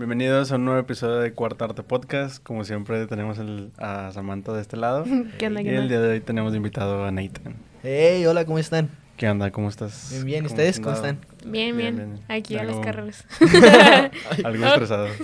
[0.00, 2.42] Bienvenidos a un nuevo episodio de Cuarta Arte Podcast.
[2.42, 5.04] Como siempre tenemos el, a Samantha de este lado.
[5.38, 7.54] ¿Qué onda, y qué el día de hoy tenemos de invitado a Nathan.
[7.82, 8.88] Hey, hola, ¿cómo están?
[9.18, 9.50] ¿Qué onda?
[9.50, 10.08] ¿Cómo estás?
[10.10, 11.18] Bien, bien, ¿y ¿Cómo ustedes cómo están?
[11.44, 12.14] Bien, Bien, bien.
[12.14, 12.24] bien.
[12.28, 13.26] Aquí a las carreras.
[14.42, 15.08] Algo estresado.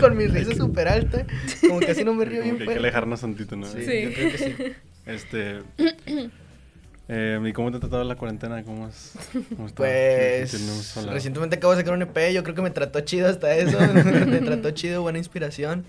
[0.00, 1.26] Con mi risa súper alta,
[1.60, 3.66] como que así no me río Como bien que hay que alejarnos tantito, ¿no?
[3.66, 4.04] Sí, Sí.
[4.04, 4.54] yo creo que sí.
[5.04, 5.58] Este...
[7.08, 8.62] eh, ¿Y cómo te ha tratado la cuarentena?
[8.64, 9.12] ¿Cómo has,
[9.56, 9.76] cómo está?
[9.76, 13.78] Pues recientemente acabo de sacar un EP, yo creo que me trató chido hasta eso,
[14.26, 15.84] me trató chido, buena inspiración.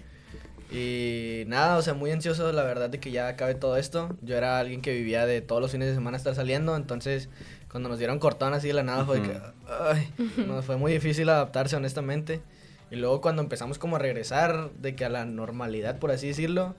[0.71, 4.17] Y nada, o sea, muy ansioso la verdad de que ya acabe todo esto.
[4.23, 7.29] Yo era alguien que vivía de todos los fines de semana estar saliendo, entonces
[7.69, 10.13] cuando nos dieron cortón así de la nada fue de que, ay,
[10.47, 12.41] nos fue muy difícil adaptarse honestamente.
[12.89, 16.75] Y luego cuando empezamos como a regresar de que a la normalidad, por así decirlo,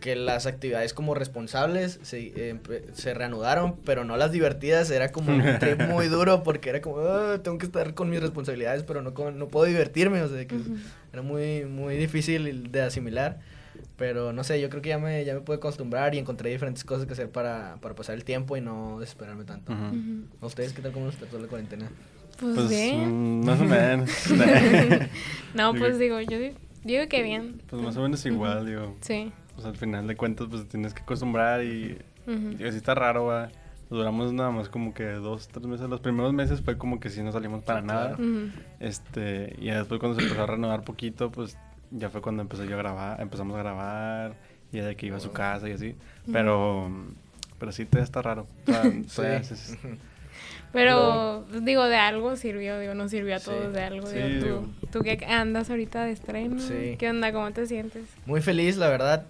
[0.00, 2.58] que las actividades como responsables se, eh,
[2.94, 6.98] se reanudaron, pero no las divertidas, era como un trip muy duro porque era como,
[7.00, 10.56] "Ah, tengo que estar con mis responsabilidades, pero no, no puedo divertirme, o sea, que
[11.12, 13.40] era muy, muy difícil de asimilar.
[13.96, 16.84] Pero no sé, yo creo que ya me, ya me pude acostumbrar y encontré diferentes
[16.84, 19.72] cosas que hacer para, para pasar el tiempo y no desesperarme tanto.
[19.72, 20.22] Ujú.
[20.40, 21.90] ¿A ustedes qué tal cómo les trató la cuarentena?
[22.38, 23.40] Pues, Pues bien.
[23.40, 24.10] mm, más o menos.
[25.54, 27.60] no, Digo- pues digo, yo di- digo que bien.
[27.68, 28.96] pues más o menos igual, digo.
[29.00, 29.32] Sí.
[29.58, 32.50] Pues al final de cuentas, pues tienes que acostumbrar y Ujú.
[32.56, 33.48] Digo, sí está raro, va.
[33.90, 35.88] Duramos nada más como que dos, tres meses.
[35.88, 38.16] Los primeros meses fue como que sí no salimos para nada.
[38.78, 41.56] Este, y ya después cuando se empezó a renovar poquito, pues
[41.90, 44.34] ya fue cuando empecé yo a grabar, empezamos a grabar,
[44.70, 45.96] y ya de que iba a su casa y así.
[46.32, 46.88] Pero,
[47.58, 48.46] pero sí, todavía está raro.
[49.08, 49.22] Sí.
[49.24, 49.76] es-
[50.72, 53.46] Pero, digo, de algo sirvió, digo, nos sirvió a Sí.
[53.46, 54.06] todos de algo.
[54.06, 54.66] Sí, digo, digo.
[54.92, 56.94] ¿tú, tú que andas ahorita de estreno, Sí.
[56.98, 57.32] ¿qué onda?
[57.32, 58.04] ¿Cómo te sientes?
[58.26, 59.24] Muy feliz, la verdad.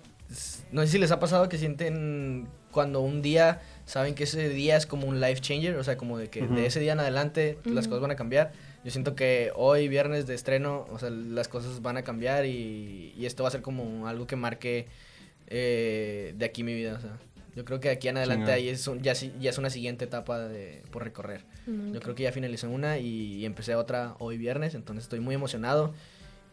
[0.72, 4.76] No sé si les ha pasado que sienten cuando un día saben que ese día
[4.76, 7.58] es como un life changer, o sea, como de que de ese día en adelante
[7.64, 8.52] las cosas van a cambiar.
[8.84, 13.14] Yo siento que hoy, viernes de estreno, o sea, las cosas van a cambiar y,
[13.16, 14.86] y esto va a ser como algo que marque
[15.46, 17.18] eh, de aquí mi vida, o sea.
[17.56, 20.04] Yo creo que de aquí en adelante ahí es un- ya, ya es una siguiente
[20.04, 21.40] etapa de, por recorrer.
[21.66, 25.18] Mm, Yo creo que ya finalicé una y, y empecé otra hoy viernes, entonces estoy
[25.18, 25.92] muy emocionado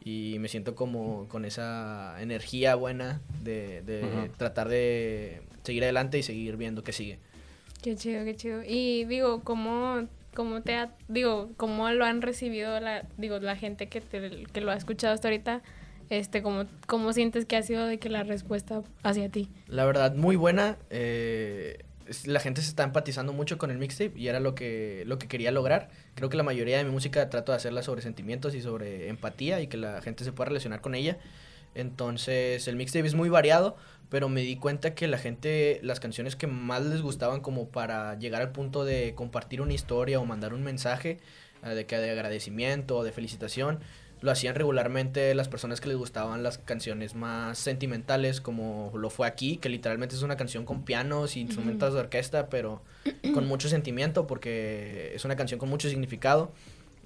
[0.06, 6.56] y me siento como con esa energía buena de, tratar de seguir adelante y seguir
[6.58, 7.20] viendo qué sigue.
[7.82, 8.62] Qué chido, qué chido.
[8.64, 13.90] Y digo, ¿cómo, cómo te ha, digo, cómo lo han recibido la, digo, la gente
[13.90, 15.64] que, te- que lo ha escuchado hasta ahorita?
[16.12, 19.50] Este, ¿cómo, ¿Cómo sientes que ha sido de que la respuesta hacia ti?
[19.68, 20.78] La verdad, muy buena.
[20.92, 21.80] eh,
[22.26, 25.28] la gente se está empatizando mucho con el mixtape y era lo que, lo que
[25.28, 25.90] quería lograr.
[26.16, 29.62] Creo que la mayoría de mi música trato de hacerla sobre sentimientos y sobre empatía
[29.62, 31.18] y que la gente se pueda relacionar con ella.
[31.74, 33.76] Entonces, el mixtape es muy variado,
[34.10, 38.18] pero me di cuenta que la gente, las canciones que más les gustaban como para
[38.18, 41.18] llegar al punto de compartir una historia o mandar un mensaje
[41.64, 43.80] eh, de que de agradecimiento o de felicitación,
[44.26, 49.28] lo hacían regularmente las personas que les gustaban las canciones más sentimentales, como lo fue
[49.28, 52.82] aquí, que literalmente es una canción con pianos y instrumentos de orquesta, pero
[53.34, 56.52] con mucho sentimiento, porque es una canción con mucho significado.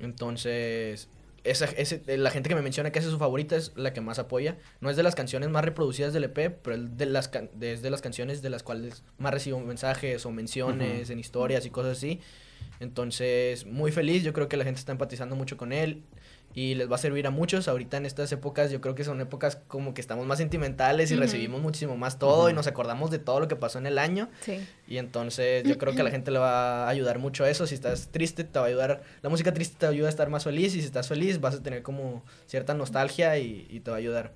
[0.01, 1.09] Entonces,
[1.43, 4.01] esa, ese- la gente que me menciona que esa es su favorita es la que
[4.01, 4.57] más apoya.
[4.81, 7.29] No es de las canciones más reproducidas del EP, pero es de las,
[7.61, 11.69] es de las canciones de las cuales más recibo mensajes o menciones en historias y
[11.69, 12.19] cosas así.
[12.79, 16.03] Entonces, muy feliz, yo creo que la gente está empatizando mucho con él
[16.53, 17.67] y les va a servir a muchos.
[17.67, 21.15] Ahorita en estas épocas, yo creo que son épocas como que estamos más sentimentales y
[21.15, 24.29] recibimos muchísimo más todo y nos acordamos de todo lo que pasó en el año.
[24.41, 24.65] Sí.
[24.87, 27.67] Y entonces yo creo que a la gente le va a ayudar mucho eso.
[27.67, 29.03] Si estás triste, te va a ayudar.
[29.21, 30.75] La música triste te ayuda a estar más feliz.
[30.75, 33.99] Y si estás feliz, vas a tener como cierta nostalgia y, y te va a
[33.99, 34.33] ayudar.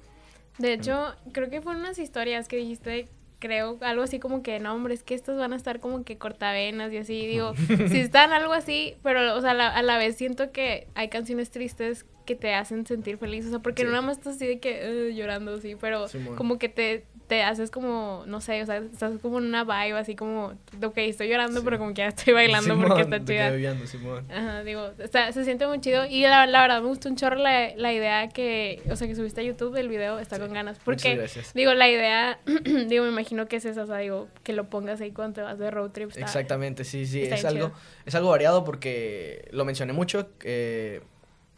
[0.60, 3.08] De hecho, creo que fueron unas historias que dijiste,
[3.44, 6.18] creo, algo así como que, no, hombre, es que estos van a estar como que
[6.18, 7.28] cortavenas y así.
[7.28, 7.54] Digo,
[7.90, 11.10] si están algo así, pero, o sea, a la, a la vez siento que hay
[11.10, 13.46] canciones tristes que te hacen sentir feliz.
[13.46, 13.86] O sea, porque Sí.
[13.86, 16.36] no nada más estás así de que "Ugh", llorando, sí, pero Simón.
[16.36, 19.98] como que te, te haces como, no sé, o sea, estás como en una vibe
[19.98, 20.54] así como,
[20.84, 21.66] ok, estoy llorando, Sí.
[21.66, 23.48] pero como que ya estoy bailando Simón, porque está chida.
[23.50, 24.26] quedé viendo, Simón.
[24.32, 26.06] Ajá, digo, está, se siente muy chido.
[26.06, 29.16] Y la, la verdad me gustó un chorro la, la idea que, o sea, que
[29.16, 30.80] subiste a YouTube el video, está Sí, con ganas.
[30.84, 32.40] Porque, digo, la idea,
[32.88, 35.42] digo, me imagino que es esa, o sea, digo, que lo pongas ahí cuando te
[35.42, 36.10] vas de road trip.
[36.10, 37.22] está- Exactamente, sí, sí.
[37.24, 37.80] Es algo, chido.
[38.06, 40.30] es algo variado porque lo mencioné mucho.
[40.44, 41.02] eh,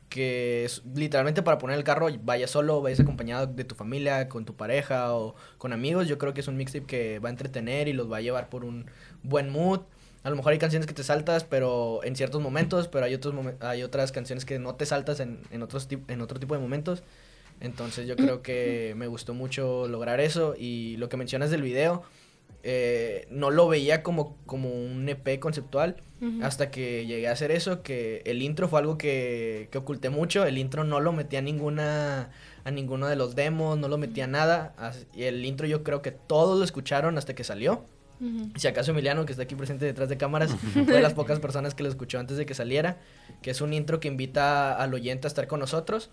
[0.10, 4.46] que es literalmente para poner el carro, vayas solo, vayas acompañado de tu familia, con
[4.46, 6.08] tu pareja o con amigos.
[6.08, 8.50] Yo creo que es un mixtape que va a entretener y los va a llevar
[8.50, 8.86] por un
[9.24, 9.82] buen mood.
[10.24, 13.36] A lo mejor hay canciones que te saltas, pero en ciertos momentos, pero hay otros
[13.60, 17.04] hay otras canciones que no te saltas en, en otros en otro tipo de momentos.
[17.60, 22.04] Entonces yo creo que me gustó mucho lograr eso y lo que mencionas del video,
[22.64, 25.98] eh, no lo veía como, como un EP conceptual
[26.42, 30.46] Hasta que llegué a hacer eso, que el intro fue algo que, que oculté mucho,
[30.46, 32.32] el intro no lo metí a ninguna
[32.66, 34.74] a ninguno de los demos, no lo metí a nada,
[35.14, 37.86] y el intro yo creo que todos lo escucharon hasta que salió.
[38.56, 41.76] Si acaso Emiliano, que está aquí presente detrás de cámaras, fue de las pocas personas
[41.76, 42.98] que lo escuchó antes de que saliera,
[43.42, 46.10] que es un intro que invita al oyente a estar con nosotros.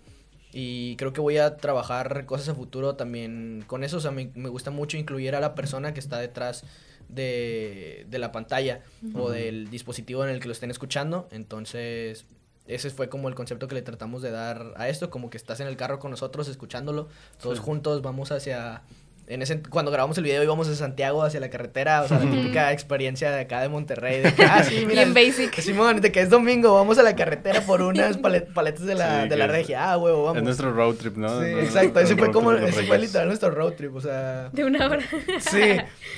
[0.51, 3.97] Y creo que voy a trabajar cosas a futuro también con eso.
[3.97, 6.63] O sea, me, me gusta mucho incluir a la persona que está detrás
[7.09, 8.81] de, de la pantalla
[9.13, 11.27] o del dispositivo en el que lo estén escuchando.
[11.31, 12.25] Entonces,
[12.67, 15.59] ese fue como el concepto que le tratamos de dar a esto, como que estás
[15.59, 17.07] en el carro con nosotros escuchándolo,
[17.41, 17.63] todos Sí.
[17.63, 18.83] juntos, vamos hacia...
[19.25, 22.29] En ese, cuando grabamos el video íbamos de Santiago hacia la carretera, o sea, la
[22.29, 25.59] típica experiencia de acá de Monterrey, de que, ah, sí, mira, Bien basic.
[25.61, 29.23] Simón, de que es domingo, vamos a la carretera por unas palet- paletas de la,
[29.23, 30.37] Sí, de la regia, ah, huevo, vamos.
[30.39, 31.29] Es nuestro road trip, ¿no?
[31.41, 34.49] Sí, No- exacto, ese fue como, ese fue literal nuestro road trip, o sea...
[34.51, 35.03] De una hora.
[35.39, 35.61] Sí,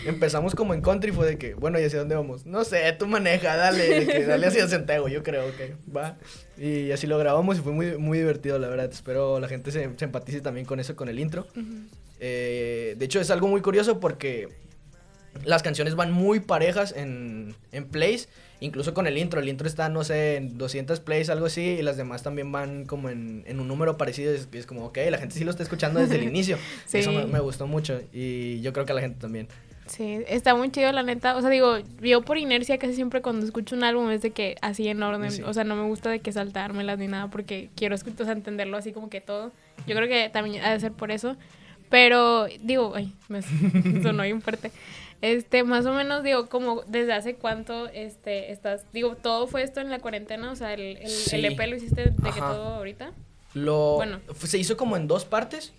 [0.07, 2.45] empezamos como en country, fue de que, bueno, ¿y hacia dónde vamos?
[2.47, 6.17] No sé, tú maneja, dale, de que dale hacia Santiago, yo creo que va.
[6.57, 8.89] Y así lo grabamos y fue muy, muy divertido, la verdad.
[8.91, 11.45] Espero la gente se, se empatice también con eso, con el intro.
[11.51, 11.63] Ujú.
[12.19, 14.49] Eh, de hecho, es algo muy curioso porque
[15.43, 18.29] las canciones van muy parejas en, en plays,
[18.59, 19.39] incluso con el intro.
[19.39, 22.85] El intro está, no sé, en 200 plays, algo así, y las demás también van
[22.85, 24.33] como en, en un número parecido.
[24.33, 26.57] Es, es como, ok, la gente sí lo está escuchando desde el inicio.
[26.85, 26.99] Sí.
[26.99, 29.47] Eso me, me gustó mucho y yo creo que a la gente también.
[29.87, 31.35] Sí, está muy chido, la neta.
[31.37, 34.55] O sea, digo, yo por inercia casi siempre cuando escucho un álbum es de que
[34.61, 35.29] así en orden.
[35.31, 35.43] Sí.
[35.43, 38.33] O sea, no me gusta de que saltármelas ni nada porque quiero escuchar, o sea,
[38.33, 39.51] entenderlo así como que todo.
[39.85, 41.37] Yo creo que también ha de ser por eso.
[41.95, 43.41] Pero, digo, ay, me
[44.03, 44.69] sonó bien fuerte.
[45.21, 49.79] Este, más o menos, digo, como desde hace cuánto este, estás, digo, todo fue esto
[49.79, 51.37] en la cuarentena, o sea, el, el, Sí.
[51.37, 53.13] el EP lo hiciste de que todo ahorita.
[53.53, 54.19] Lo, Bueno.
[54.43, 55.71] Se hizo como en dos partes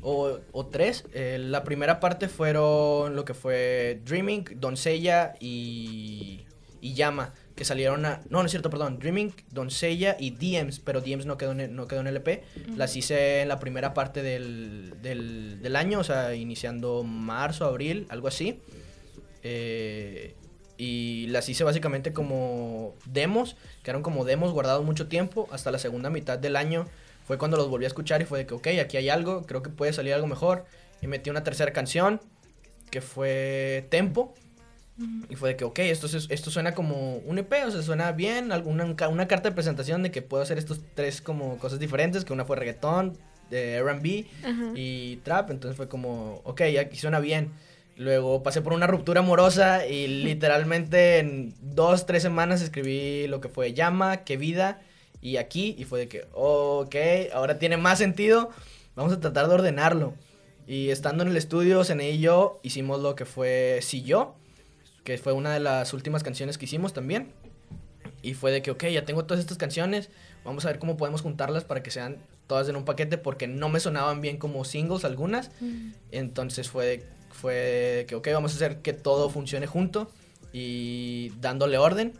[0.00, 1.06] o, o tres.
[1.12, 6.44] Eh, la primera parte fueron lo que fue Dreaming, Doncella y,
[6.80, 8.22] y Llama, que salieron a...
[8.28, 8.98] No, no es cierto, perdón.
[8.98, 12.44] Dreaming, Doncella y DMs, pero DMs no quedó en no quedó en el EP.
[12.76, 18.06] Las hice en la primera parte del, del, del año, o sea, iniciando marzo, abril,
[18.08, 18.60] algo así.
[19.42, 20.34] Eh,
[20.76, 25.78] y las hice básicamente como demos, que eran como demos guardados mucho tiempo, hasta la
[25.78, 26.86] segunda mitad del año
[27.24, 29.62] fue cuando los volví a escuchar y fue de que, ok, aquí hay algo, creo
[29.62, 30.66] que puede salir algo mejor.
[31.00, 32.20] Y metí una tercera canción,
[32.90, 34.34] que fue Tempo.
[35.28, 38.12] Y fue de que, ok, esto, es- esto suena como un EP, o sea, suena
[38.12, 42.24] bien, alguna, una carta de presentación de que puedo hacer estos tres como cosas diferentes,
[42.24, 43.18] que una fue reggaetón,
[43.50, 44.26] de R&B
[44.74, 47.50] y trap, entonces fue como, ok, aquí suena bien.
[47.96, 53.48] Luego pasé por una ruptura amorosa y literalmente en dos, tres semanas escribí lo que
[53.48, 54.80] fue Llama, Que Vida
[55.20, 56.94] y aquí y fue de que, ok,
[57.34, 58.50] ahora tiene más sentido,
[58.96, 60.14] vamos a tratar de ordenarlo.
[60.66, 64.36] Y estando en el estudio, Cené y yo hicimos lo que fue Si Yo,
[65.04, 67.32] que fue una de las últimas canciones que hicimos también.
[68.22, 70.08] Y fue de que, ok, ya tengo todas estas canciones,
[70.44, 72.16] vamos a ver cómo podemos juntarlas para que sean
[72.46, 75.50] todas en un paquete, porque no me sonaban bien como singles algunas.
[75.60, 75.92] Mm.
[76.10, 80.10] Entonces fue de, fue de que, ok, vamos a hacer que todo funcione junto
[80.52, 82.14] y dándole orden.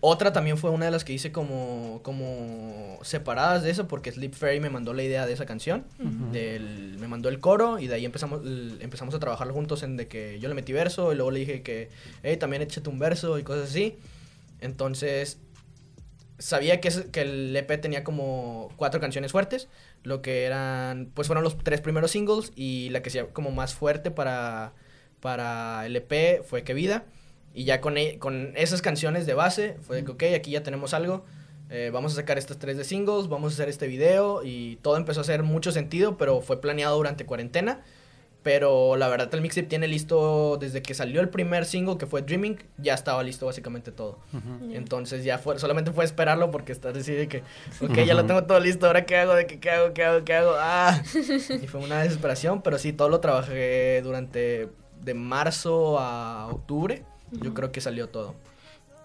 [0.00, 4.34] Otra también fue una de las que hice como, como separadas de eso, porque Sleep
[4.34, 5.84] Fairy me mandó la idea de esa canción.
[6.32, 8.42] del, me mandó el coro y de ahí empezamos,
[8.80, 11.62] empezamos a trabajar juntos en de que yo le metí verso y luego le dije
[11.62, 11.88] que,
[12.22, 13.96] hey, también échate un verso y cosas así.
[14.60, 15.38] Entonces,
[16.38, 19.68] sabía que, ese- que el EP tenía como cuatro canciones fuertes,
[20.02, 23.74] lo que eran, pues fueron los tres primeros singles y la que sea como más
[23.74, 24.72] fuerte para,
[25.20, 27.04] para el EP fue Que Vida.
[27.56, 30.62] Y ya con, e- con esas canciones de base fue de que, ok, aquí ya
[30.62, 31.24] tenemos algo.
[31.70, 34.96] eh, vamos a sacar estas tres de singles, vamos a hacer este video y todo
[34.96, 37.80] empezó a hacer mucho sentido, pero fue planeado durante cuarentena.
[38.42, 42.22] Pero la verdad el mixtape tiene listo desde que salió el primer single que fue
[42.22, 44.20] Dreaming, ya estaba listo básicamente todo.
[44.72, 47.42] Entonces ya fue, solamente fue esperarlo porque estás así de que,
[47.80, 50.24] ok, ya lo tengo todo listo, ahora qué hago, de que, qué hago, qué hago,
[50.24, 51.02] qué hago, ah.
[51.60, 54.68] Y fue una desesperación, pero sí, todo lo trabajé durante
[55.02, 57.02] de marzo a octubre,
[57.42, 58.34] yo creo que salió todo.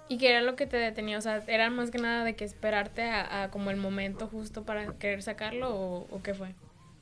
[0.07, 1.17] ¿Y qué era lo que te detenía?
[1.17, 4.63] O sea, ¿era más que nada de que esperarte a, a como el momento justo
[4.63, 6.53] para querer sacarlo o, o qué fue?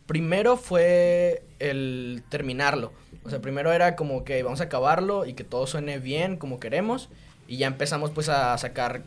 [0.06, 2.92] Primero fue el terminarlo,
[3.24, 6.60] o sea, primero era como que vamos a acabarlo y que todo suene bien como
[6.60, 7.10] queremos,
[7.48, 9.04] y ya empezamos pues a sacar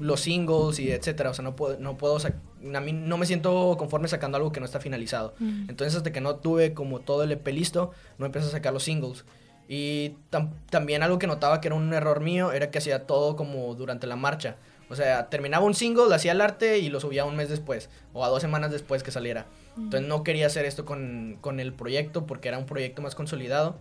[0.00, 3.76] los singles y etcétera, o sea, no puedo, no puedo, a mí no me siento
[3.78, 5.34] conforme sacando algo que no está finalizado.
[5.38, 5.68] Mm.
[5.68, 8.84] Entonces, hasta que no tuve como todo el EP listo, no empecé a sacar los
[8.84, 9.24] singles.
[9.72, 13.36] Y tam- también algo que notaba que era un error mío era que hacía todo
[13.36, 14.56] como durante la marcha.
[14.88, 18.24] O sea, terminaba un single, hacía el arte y lo subía un mes después o
[18.24, 19.46] a dos semanas después que saliera.
[19.76, 23.78] Entonces no quería hacer esto con, con el proyecto porque era un proyecto más consolidado.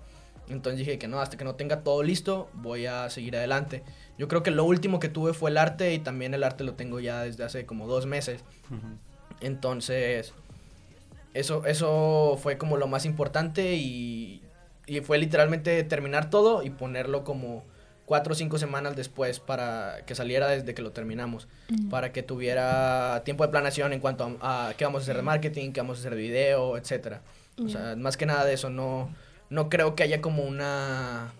[0.48, 3.81] Entonces dije que no, hasta que no tenga todo listo, voy a seguir adelante.
[4.19, 6.74] Yo creo que lo último que tuve fue el arte y también el arte lo
[6.74, 8.43] tengo ya desde hace como dos meses.
[9.41, 10.34] Entonces,
[11.34, 14.41] eso, eso fue como lo más importante y,
[14.89, 17.63] y fue literalmente terminar todo y ponerlo como
[18.05, 21.48] cuatro o cinco semanas después para que saliera desde que lo terminamos,
[21.91, 25.72] para que tuviera tiempo de planeación en cuanto a, qué vamos a hacer de marketing,
[25.74, 27.22] qué vamos a hacer de video, etcétera.
[27.63, 29.13] O sea, más que nada de eso, no,
[29.51, 31.34] no creo que haya como una,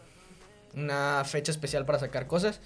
[0.76, 2.62] una fecha especial para sacar cosas.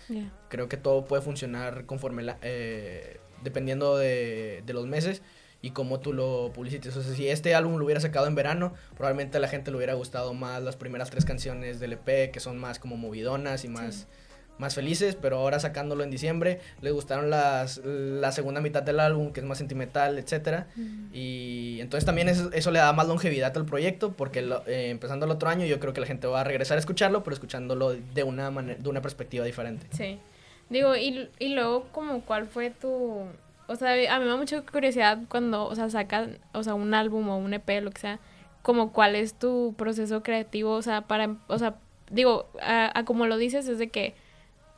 [0.50, 5.22] Creo que todo puede funcionar conforme, la, eh, dependiendo de, de los meses
[5.64, 6.96] y cómo tú lo publicites.
[6.98, 9.78] O sea, si este álbum lo hubiera sacado en verano, probablemente a la gente le
[9.78, 13.70] hubiera gustado más las primeras tres canciones del EP, que son más como movidonas y
[13.70, 14.08] más,
[14.58, 19.32] más felices, pero ahora sacándolo en diciembre, le gustaron las, la segunda mitad del álbum,
[19.32, 20.66] que es más sentimental, etc.
[21.14, 25.32] Y entonces también eso, eso, le da más longevidad al proyecto, porque eh, empezando el
[25.32, 28.24] otro año yo creo que la gente va a regresar a escucharlo, pero escuchándolo de
[28.24, 29.88] una, de una perspectiva diferente.
[29.92, 30.20] Sí.
[30.70, 33.28] Digo, y, y luego, como, ¿cuál fue tu,
[33.68, 36.94] o sea, a mí me da mucha curiosidad cuando, o sea, sacan, o sea, un
[36.94, 38.20] álbum o un EP, lo que sea,
[38.62, 41.76] como cuál es tu proceso creativo, o sea, para, o sea,
[42.10, 44.16] digo, a, como lo dices, es de que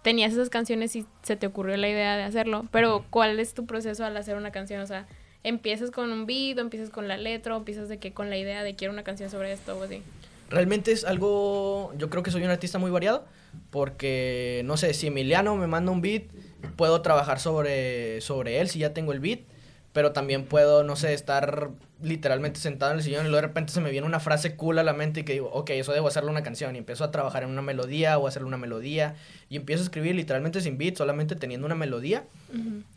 [0.02, 3.66] tenías esas canciones y se te ocurrió la idea de hacerlo, pero ¿cuál es tu
[3.66, 4.82] proceso al hacer una canción?
[4.82, 5.08] O sea,
[5.44, 8.38] ¿empiezas con un beat o empiezas con la letra o empiezas de que con la
[8.38, 10.02] idea de quiero una canción sobre esto o así?
[10.50, 13.26] Realmente es algo, yo creo que soy un artista muy variado,
[13.72, 16.24] porque, no sé, si Emiliano me manda un beat,
[16.66, 19.42] puedo trabajar sobre, sobre él si ya tengo el beat,
[19.94, 21.70] pero también puedo, no sé, estar
[22.02, 24.78] literalmente sentado en el sillón y luego de repente se me viene una frase cool
[24.78, 27.12] a la mente y que digo, ok, eso debo hacerle una canción y empiezo a
[27.12, 29.16] trabajar en una melodía o hacerle una melodía
[29.48, 32.26] y empiezo a escribir literalmente sin beat, solamente teniendo una melodía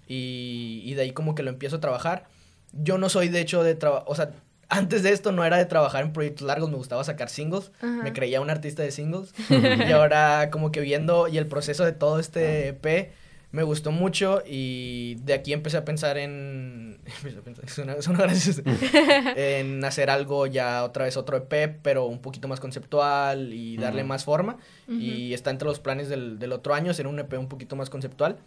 [0.08, 2.26] y, y, de ahí como que lo empiezo a trabajar.
[2.72, 4.32] Yo no soy de hecho de trabajar, o sea,
[4.68, 8.12] antes de esto no era de trabajar en proyectos largos, me gustaba sacar singles, me
[8.12, 12.18] creía un artista de singles y ahora como que viendo y el proceso de todo
[12.18, 13.12] este EP
[13.50, 17.00] me gustó mucho y de aquí empecé a pensar en
[19.36, 24.04] en hacer algo ya otra vez otro EP pero un poquito más conceptual y darle
[24.04, 24.58] más forma.
[24.88, 27.90] Y está entre los planes del, del, otro año hacer un EP un poquito más
[27.90, 28.38] conceptual.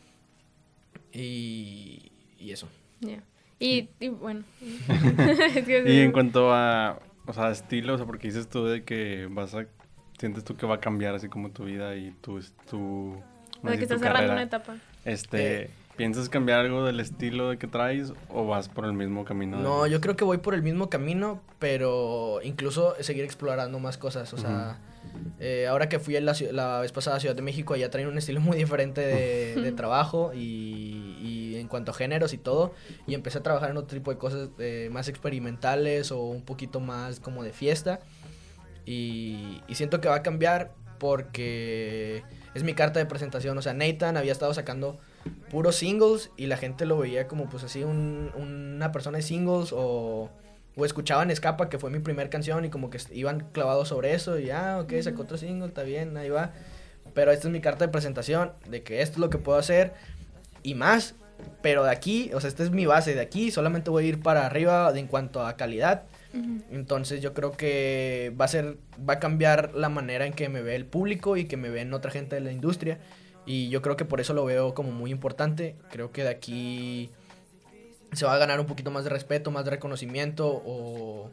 [1.13, 2.67] Y, y eso.
[3.59, 4.43] Y, y, bueno.
[5.85, 9.53] Y en cuanto a o sea estilo o sea porque dices tú de que vas
[9.53, 9.67] a
[10.17, 13.21] sientes tú que va a cambiar así como tu vida y tu tu
[13.63, 18.45] o que estás cerrando una etapa este, ¿piensas cambiar algo del estilo que traes o
[18.45, 19.59] vas por el mismo camino?
[19.59, 24.33] No, yo creo que voy por el mismo camino, pero incluso seguir explorando más cosas.
[24.33, 24.79] O sea,
[25.39, 28.17] eh, ahora que fui la, la, vez pasada a Ciudad de México, allá traen un
[28.17, 32.73] estilo muy diferente de, trabajo y, y, en cuanto a géneros y todo.
[33.07, 36.79] Y empecé a trabajar en otro tipo de cosas eh, más experimentales o un poquito
[36.79, 37.99] más como de fiesta.
[38.85, 43.57] Y, y siento que va a cambiar porque es mi carta de presentación.
[43.57, 44.99] O sea, Nathan había estado sacando
[45.49, 49.71] puros singles y la gente lo veía como pues así un, una persona de singles
[49.73, 50.29] o,
[50.75, 54.39] o escuchaban Escapa, que fue mi primer canción y como que iban clavados sobre eso
[54.39, 56.51] y ya, ah, ok, sacó otro single, está bien, ahí va.
[57.13, 59.93] Pero esta es mi carta de presentación de que esto es lo que puedo hacer
[60.63, 61.15] y más.
[61.61, 63.15] Pero de aquí, o sea, esta es mi base.
[63.15, 67.51] De aquí solamente voy a ir para arriba en cuanto a calidad entonces yo creo
[67.51, 71.37] que va a ser, va a cambiar la manera en que me ve el público
[71.37, 72.99] y que me ven otra gente de la industria.
[73.45, 75.75] Y yo creo que por eso lo veo como muy importante.
[75.89, 77.09] Creo que de aquí
[78.13, 81.31] se va a ganar un poquito más de respeto, más de reconocimiento o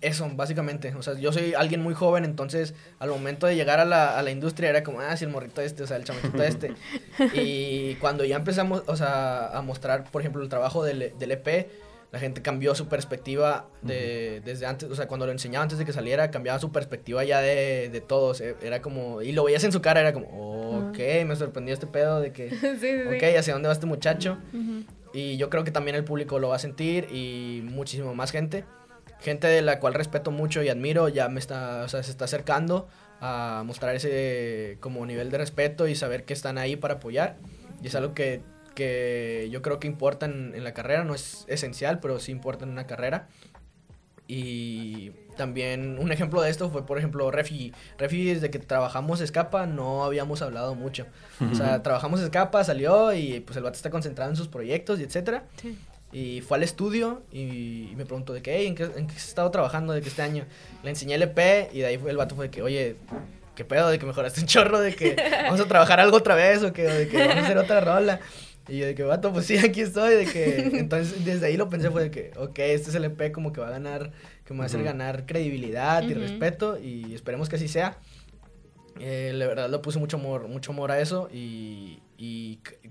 [0.00, 0.94] eso, básicamente.
[0.94, 4.22] O sea, yo soy alguien muy joven, entonces al momento de llegar a la, a
[4.22, 6.74] la industria era como, ah, sí, el morrito este, o sea, el chamaquito este.
[7.34, 11.70] y cuando ya empezamos, o sea, a mostrar, por ejemplo, el trabajo del, del EP,
[12.12, 15.86] la gente cambió su perspectiva de, desde antes, o sea, cuando lo enseñaba antes de
[15.86, 18.42] que saliera, cambiaba su perspectiva ya de, de todos.
[18.42, 21.86] Eh, era como, y lo veías en su cara, era como, ok, me sorprendió este
[21.86, 22.50] pedo de que,
[22.80, 24.36] sí, ok, ¿hacia dónde va este muchacho?
[25.14, 28.64] Y yo creo que también el público lo va a sentir y muchísimo más gente.
[29.20, 32.26] Gente de la cual respeto mucho y admiro, ya me está, o sea, se está
[32.26, 32.88] acercando
[33.20, 37.38] a mostrar ese como nivel de respeto y saber que están ahí para apoyar.
[37.82, 38.42] Y es algo que
[38.74, 42.70] que yo creo que importan en la carrera, no es esencial, pero sí importa en
[42.70, 43.28] una carrera.
[44.28, 47.72] Y también un ejemplo de esto fue, por ejemplo, Refi.
[47.98, 51.06] Refi, desde que trabajamos Escapa, no habíamos hablado mucho.
[51.50, 55.02] O sea, trabajamos Escapa, salió y pues el vato está concentrado en sus proyectos y
[55.02, 55.44] etcétera.
[56.12, 59.50] Y fue al estudio y, me preguntó de que, ¿en qué, ¿en qué has estado
[59.50, 60.44] trabajando de que este año?
[60.82, 62.96] Le enseñé el EP y de ahí fue, el vato fue de que, oye,
[63.54, 63.88] ¿qué pedo?
[63.88, 66.82] De que mejoraste un chorro, de que vamos a trabajar algo otra vez o que,
[66.82, 68.20] de que vamos a hacer otra rola.
[68.72, 71.68] Y yo de que, vato, pues sí, aquí estoy, de que, entonces desde ahí lo
[71.68, 74.12] pensé fue de que, ok, este es el EP como que va a ganar
[74.46, 77.98] que me va a hacer ganar credibilidad y respeto y esperemos que así sea.
[78.98, 81.98] Eh, la verdad le puse mucho amor, mucho amor a eso y,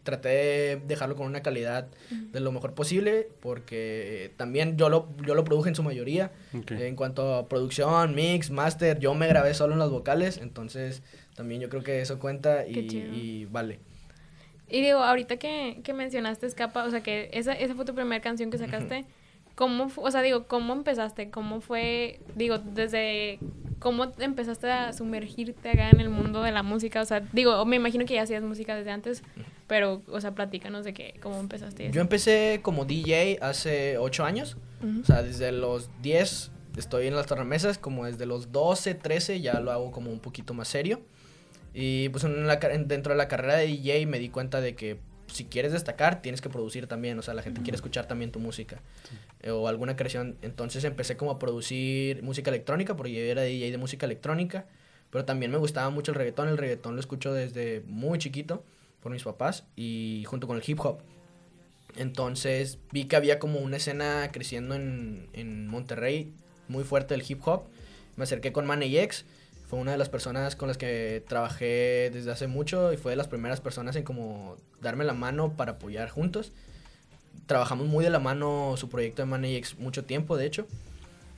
[0.03, 5.35] traté de dejarlo con una calidad de lo mejor posible porque también yo lo, yo
[5.35, 6.31] lo produje en su mayoría.
[6.69, 11.01] En cuanto a producción, mix, master, yo me grabé solo en las vocales, entonces
[11.35, 13.13] también yo creo que eso cuenta y, chido.
[13.13, 13.79] y vale.
[14.71, 18.21] Y digo, ahorita que, que mencionaste Escapa, o sea, que esa, esa fue tu primera
[18.21, 19.05] canción que sacaste,
[19.55, 21.29] ¿cómo, fu- o sea, digo, cómo empezaste?
[21.29, 23.39] ¿Cómo fue, digo, desde,
[23.79, 27.01] cómo empezaste a sumergirte acá en el mundo de la música?
[27.01, 29.23] O sea, digo, me imagino que ya hacías música desde antes,
[29.67, 31.85] pero, o sea, platícanos de que, cómo empezaste.
[31.87, 31.93] eso.
[31.93, 35.01] Yo empecé como DJ hace 8 años, Ujú.
[35.01, 39.59] o sea, desde los 10 estoy en las tornamesas, como desde los 12, 13 ya
[39.59, 41.01] lo hago como un poquito más serio.
[41.73, 44.99] Y pues en la dentro de la carrera de DJ me di cuenta de que
[45.27, 48.39] si quieres destacar tienes que producir también, o sea, la gente quiere escuchar también tu
[48.39, 48.81] música
[49.41, 50.37] eh, o alguna creación.
[50.41, 54.65] Entonces empecé como a producir música electrónica, porque yo era DJ de música electrónica,
[55.09, 58.63] pero también me gustaba mucho el reggaetón, el reggaetón lo escucho desde muy chiquito
[59.01, 60.99] por mis papás y junto con el hip hop.
[61.97, 66.33] Entonces vi que había como una escena creciendo en, en Monterrey
[66.67, 67.63] muy fuerte del hip hop.
[68.15, 69.25] Me acerqué con Manny X.
[69.71, 73.15] Fue una de las personas con las que trabajé desde hace mucho y fue de
[73.15, 76.51] las primeras personas en como darme la mano para apoyar juntos.
[77.45, 80.67] Trabajamos muy de la mano su proyecto de Manny X mucho tiempo, de hecho.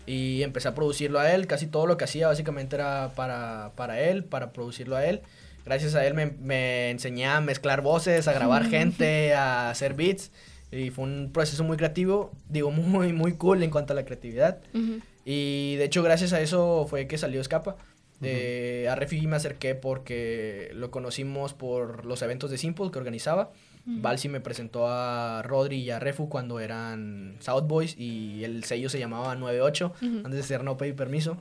[0.07, 1.45] Y empecé a producirlo a él.
[1.45, 5.21] Casi todo lo que hacía básicamente era para, para él, para producirlo a él.
[5.63, 10.31] Gracias a él me, me enseñé a mezclar voces, a grabar gente, a hacer beats.
[10.71, 14.57] Y fue un proceso muy creativo, digo, muy, muy cool en cuanto a la creatividad.
[14.73, 15.01] Ujú.
[15.23, 17.77] Y de hecho, gracias a eso fue que salió Escapa.
[18.25, 23.51] Eh, a Refi me acerqué porque lo conocimos por los eventos de Simple que organizaba.
[23.85, 28.87] Balsi me presentó a Rodri y a Refu cuando eran South Boys y el sello
[28.89, 30.05] se llamaba 98, Ujú.
[30.19, 31.37] antes de ser No Pay Permiso.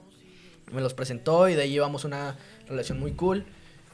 [0.72, 2.36] Me los presentó y de ahí llevamos una
[2.68, 3.44] relación muy cool.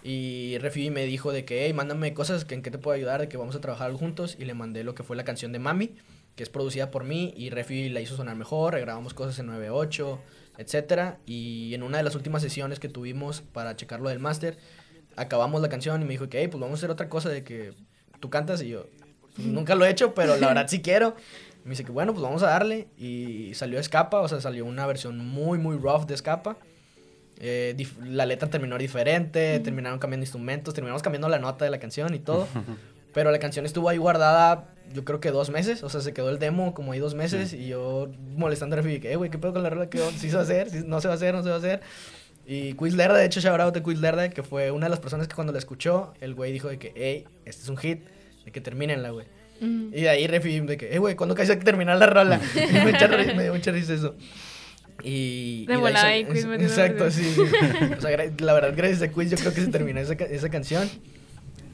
[0.02, 3.20] Y Refi me dijo de que, hey, mándame cosas que en qué te puedo ayudar,
[3.20, 4.36] de que vamos a trabajar juntos.
[4.38, 5.90] Y le mandé lo que fue la canción de Mami,
[6.36, 7.34] que es producida por mí.
[7.36, 10.20] Y Refi la hizo sonar mejor, grabamos cosas en 98,
[10.58, 11.18] etcétera.
[11.24, 14.58] Y en una de las últimas sesiones que tuvimos para checar lo del máster,
[15.16, 17.42] acabamos la canción y me dijo que, hey, pues vamos a hacer otra cosa de
[17.44, 17.72] que
[18.20, 18.60] tú cantas.
[18.62, 18.86] Y yo,
[19.34, 21.16] "Pues nunca lo he hecho, pero la verdad sí quiero.
[21.64, 22.88] Me dice que bueno, pues vamos a darle.
[22.98, 26.56] Y salió Escapa, o sea, salió una versión muy, muy rough de Escapa.
[27.40, 32.14] Eh, la letra terminó diferente, terminaron cambiando instrumentos, terminamos cambiando la nota de la canción
[32.14, 32.48] y todo.
[33.12, 35.82] Pero la canción estuvo ahí guardada, yo creo que dos meses.
[35.82, 37.52] O sea, se quedó el demo como ahí dos meses.
[37.52, 39.88] Y yo molestando a Refi, que, eh, güey, ¿qué pedo con la rola?
[39.88, 39.98] ¿Qué?
[40.16, 40.70] ¿Sí se va a hacer?
[40.70, 41.34] ¿Sí- no se va a hacer?
[41.34, 41.80] ¿No se va a hacer?
[42.46, 45.00] Y Quiz Lerda, de hecho, shout out de Quiz Lerda, que fue una de las
[45.00, 48.00] personas que cuando la escuchó, el güey dijo de que, hey, este es un hit,
[48.44, 49.26] de que terminenla, güey.
[49.60, 52.40] Y de ahí Refi de que, eh, güey, ¿cuándo casi hay que terminar la rola?
[52.54, 54.14] Y me, echa me dio mucha risa eso.
[55.02, 57.36] Y, De y volada ahí Quiz Exacto, sí.
[57.96, 60.88] O sea, la verdad, gracias a Quiz yo creo que se terminó esa, esa canción.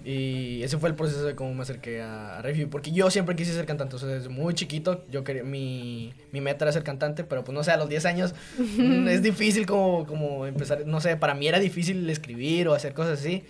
[0.04, 2.66] Y ese fue el proceso de cómo me acerqué a, a Refi.
[2.66, 3.96] Porque yo siempre quise ser cantante.
[3.96, 7.24] O sea, desde muy chiquito yo quería, mi, mi meta era ser cantante.
[7.24, 10.86] Pero pues no sé, a los 10 años mm, es difícil como, como empezar.
[10.86, 13.44] No sé, para mí era difícil escribir o hacer cosas así.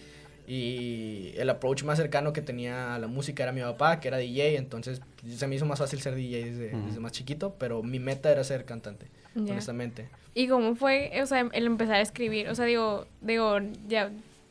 [0.46, 4.18] Y el approach más cercano que tenía a la música era mi papá, que era
[4.18, 4.56] DJ.
[4.56, 7.56] Entonces se me hizo más fácil ser DJ desde, desde más chiquito.
[7.58, 10.08] Pero mi meta era ser cantante, honestamente.
[10.34, 12.48] ¿Y cómo fue, o sea, el empezar a escribir?
[12.48, 14.10] O sea, digo, digo, ya,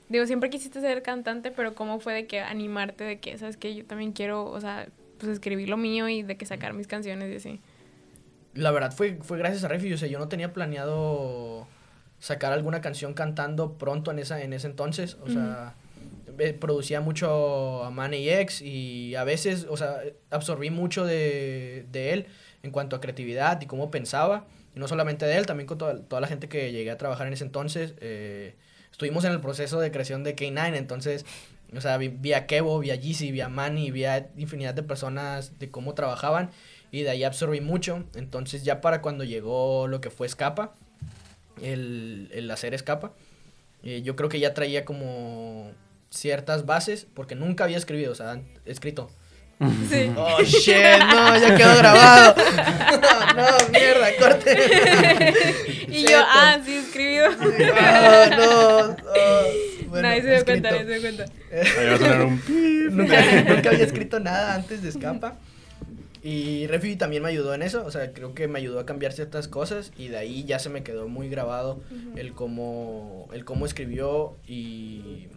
[0.10, 3.74] digo, siempre quisiste ser cantante, pero ¿cómo fue de que animarte de que, sabes que
[3.76, 4.88] yo también quiero, o sea,
[5.18, 7.62] pues escribir lo mío y de que sacar mis canciones y así?
[8.54, 9.94] La verdad fue, fue gracias a Refi.
[9.94, 11.68] O sea, yo no tenía planeado
[12.20, 15.18] sacar alguna canción cantando pronto en, esa, en ese entonces.
[15.24, 15.76] O sea,
[16.38, 22.13] eh, producía mucho a Manny X y a veces, o sea, absorbí mucho de, de
[22.13, 22.28] él
[22.62, 24.46] en cuanto a creatividad y cómo pensaba.
[24.76, 27.26] Y no solamente de él, también con toda, toda la gente que llegué a trabajar
[27.26, 27.96] en ese entonces.
[28.02, 28.56] eh,
[28.93, 31.25] estuvimos en el proceso de creación de K9, entonces,
[31.75, 34.75] o sea, vi, vi a Kevo, vi a Yeezy, vi a Manny, vi a infinidad
[34.75, 36.51] de personas de cómo trabajaban
[36.91, 38.03] y de ahí absorbí mucho.
[38.13, 40.75] Entonces ya para cuando llegó lo que fue Escapa,
[41.62, 43.13] el, el hacer Escapa,
[43.82, 45.71] eh, yo creo que ya traía como
[46.12, 49.10] ciertas bases porque nunca había escribido, o sea, escrito.
[49.89, 50.12] Sí.
[50.15, 52.36] Oh shit, no, ya quedó grabado.
[53.36, 54.58] no, mierda, corte.
[55.88, 57.27] y yo, ah, sí, escribido.
[57.75, 58.95] Ah, no.
[59.15, 59.43] ah,
[59.88, 61.25] bueno, nadie se dio cuenta, nadie se dio cuenta.
[61.51, 62.41] Ahí va a sonar un
[62.97, 65.38] nunca, nunca había escrito nada antes de Escapa.
[66.21, 69.12] Y Refi también me ayudó en eso, o sea, creo que me ayudó a cambiar
[69.12, 71.82] ciertas cosas y de ahí ya se me quedó muy grabado
[72.15, 75.27] el cómo, el cómo escribió y,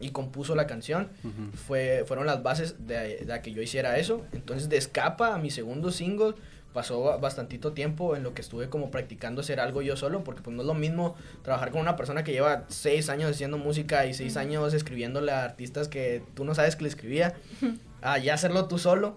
[0.00, 1.08] y compuso la canción.
[1.22, 1.56] Ujú.
[1.66, 4.26] Fue, fueron las bases de, de que yo hiciera eso.
[4.32, 6.34] Entonces de Escapa a mi segundo single,
[6.74, 10.54] pasó bastantito tiempo en lo que estuve como practicando hacer algo yo solo, porque pues
[10.54, 14.12] no es lo mismo trabajar con una persona que lleva seis años haciendo música y
[14.12, 17.34] seis años escribiéndole a artistas que tú no sabes que le escribía,
[18.02, 19.16] a ya hacerlo tú solo.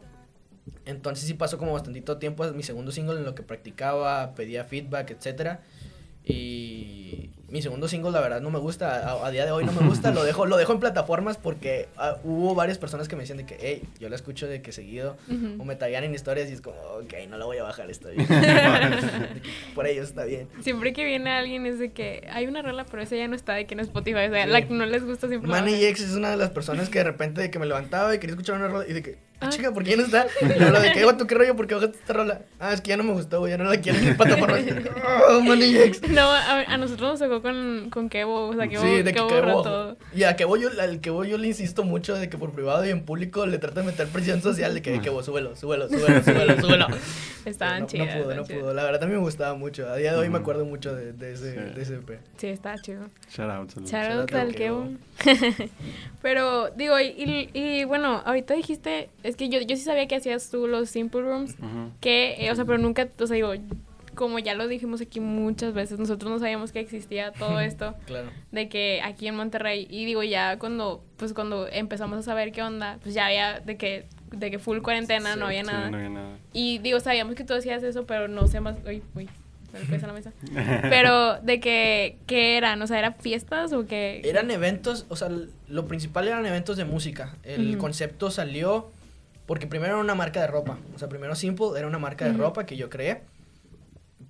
[0.86, 5.12] Entonces sí pasó como bastantito tiempo, mi segundo single en lo que practicaba, pedía feedback,
[5.12, 5.62] etcétera.
[6.24, 9.88] Y mi segundo single la verdad no me gusta, a, día de hoy no me
[9.88, 13.38] gusta, lo dejo, lo dejo en plataformas porque ah, hubo varias personas que me decían
[13.38, 15.18] de que, hey, yo la escucho de que seguido,
[15.58, 18.18] o me tallan en historias y es como, ok, no la voy a bajar, estoy
[19.76, 20.50] Por ello está bien.
[20.62, 23.54] Siempre que viene alguien es de que hay una rola, pero esa ya no está
[23.54, 25.50] de que en Spotify, o sea, la que no les gusta siempre.
[25.50, 28.20] Manny X es una de las personas que de repente de que me levantaba y
[28.20, 29.50] quería escuchar una rola y de que, Ah.
[29.50, 30.26] Chica, ¿por qué ya no está?
[30.42, 31.56] Y hablo de que, ¿tú qué rollo?
[31.56, 32.42] ¿Por qué bajaste esta rola?
[32.60, 34.58] Ah, es que ya no me gustó, güey, ya no la quiero en plataforma.
[35.30, 35.42] oh,
[36.10, 39.28] No, a, a, nosotros nos tocó con, con Kevo, o sea, Kevo, sí, de Kevo,
[39.28, 39.98] Kevo todo.
[40.16, 42.90] Y a Kevo yo, al Kevo yo le insisto mucho de que por privado y
[42.90, 46.62] en público le trato de meter presión social de que, Kevo, súbelo, súbelo, súbelo, súbelo,
[46.62, 46.88] súbelo.
[47.46, 48.16] Estaban no, chidas.
[48.16, 48.74] No pudo, no pudo.
[48.74, 49.88] La verdad también me gustaba mucho.
[49.88, 52.20] A día de hoy me acuerdo mucho de, de ese, de ese EP.
[52.38, 53.08] Sí, está chido.
[53.30, 53.72] Shout out.
[53.86, 54.90] Shout out al Kevo.
[56.22, 60.50] Pero, digo, y, y, bueno, ahorita dijiste, es que yo, yo sí sabía que hacías
[60.50, 61.56] tú los Simple Rooms,
[62.02, 63.54] que, eh, o sea, pero nunca, o sea, digo,
[64.18, 67.96] como ya lo dijimos aquí muchas veces, nosotros no sabíamos que existía todo esto.
[68.06, 68.30] claro.
[68.52, 72.64] De que aquí en Monterrey, y digo, ya cuando, pues cuando empezamos a saber qué
[72.64, 75.90] onda, pues ya había de que, de que full cuarentena, no, había nada.
[75.90, 76.38] no había nada.
[76.52, 79.30] Y digo, sabíamos que tú hacías eso, pero no sé más, uy, uy,
[80.02, 80.32] la mesa.
[80.90, 82.82] Pero de que, ¿qué eran?
[82.82, 84.22] O sea, ¿eran fiestas o qué?
[84.24, 85.30] Eran eventos, o sea,
[85.68, 87.36] lo principal eran eventos de música.
[87.44, 88.90] El concepto salió
[89.46, 90.78] porque primero era una marca de ropa.
[90.96, 93.22] O sea, primero Simple era una marca de ropa que yo creé.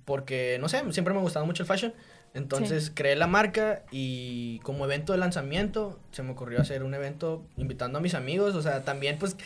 [0.08, 1.92] Porque, no sé, siempre me gustaba mucho el fashion.
[2.32, 7.44] Entonces creé la marca y como evento de lanzamiento se me ocurrió hacer un evento
[7.58, 8.54] invitando a mis amigos.
[8.54, 9.36] O sea, también pues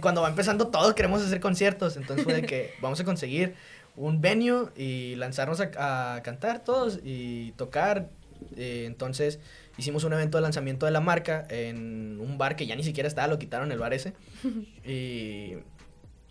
[0.00, 1.96] cuando va empezando todos queremos hacer conciertos.
[1.96, 3.54] Entonces fue de que vamos a conseguir
[3.94, 8.08] un venue y lanzarnos a, cantar todos y tocar.
[8.56, 9.38] Eh, entonces
[9.76, 13.06] hicimos un evento de lanzamiento de la marca en un bar que ya ni siquiera
[13.06, 14.14] estaba, lo quitaron el bar ese.
[14.84, 15.58] y,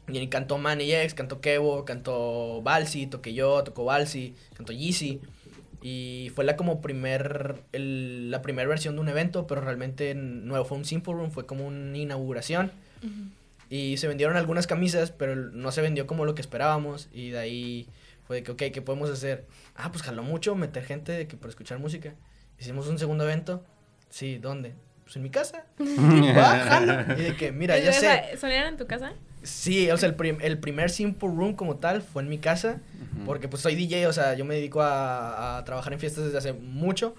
[0.07, 5.21] y cantó Manny X, cantó Kevo, cantó Balsi, toqué yo, tocó Balsi, cantó Yeezy.
[5.81, 10.77] Y fue la como primer, la primera versión de un evento, pero realmente no fue
[10.77, 12.71] un Simple Room, fue como una inauguración.
[13.69, 17.09] Y se vendieron algunas camisas, pero no se vendió como lo que esperábamos.
[17.11, 17.87] Y de ahí
[18.25, 19.45] fue de que, ok, ¿qué podemos hacer?
[19.75, 22.15] Ah, pues jaló mucho meter gente de que por escuchar música.
[22.59, 23.63] Hicimos un segundo evento.
[24.09, 24.73] Sí, ¿dónde?
[25.03, 25.65] Pues en mi casa.
[25.79, 28.37] Y de que, mira, ya sé.
[28.37, 29.13] ¿Sonían en tu casa?
[29.43, 32.81] Sí, o sea, el, el, primer Simple Room como tal fue en mi casa.
[33.25, 36.37] Porque pues soy DJ, o sea, yo me dedico a, a trabajar en fiestas desde
[36.37, 37.15] hace mucho.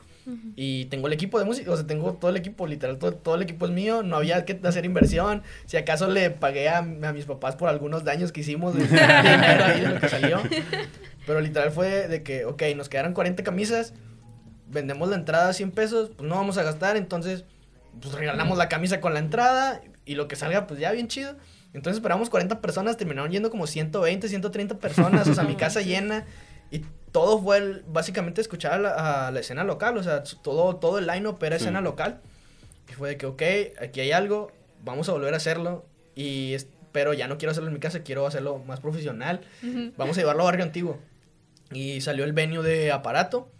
[0.56, 3.36] Y tengo el equipo de música, o sea, tengo todo el equipo, literal, todo, todo
[3.36, 5.42] el equipo es mío, no había que hacer inversión.
[5.66, 9.64] Si acaso le pagué a, a mis papás por algunos daños que hicimos de, dinero
[9.64, 10.42] ahí de lo que salió.
[11.26, 13.94] Pero literal fue de que, ok, nos quedaron 40 camisas,
[14.70, 17.44] vendemos la entrada a 100 pesos, pues no vamos a gastar, entonces,
[18.00, 21.36] pues regalamos la camisa con la entrada y lo que salga, pues ya bien chido.
[21.78, 26.26] Entonces esperamos 40 personas, terminaron yendo como 120, 130 personas, o sea, mi casa llena.
[26.72, 31.38] Y todo fue básicamente escuchar a la, escena local, o sea, todo, todo el line-up
[31.44, 32.20] era escena local.
[32.90, 33.42] Y fue de que, ok,
[33.80, 34.50] aquí hay algo,
[34.84, 35.86] vamos a volver a hacerlo.
[36.16, 36.56] Y
[36.90, 39.42] pero ya no quiero hacerlo en mi casa, quiero hacerlo más profesional.
[39.96, 40.98] Vamos a llevarlo a Barrio Antiguo.
[41.70, 43.52] Y salió el venue de Aparato.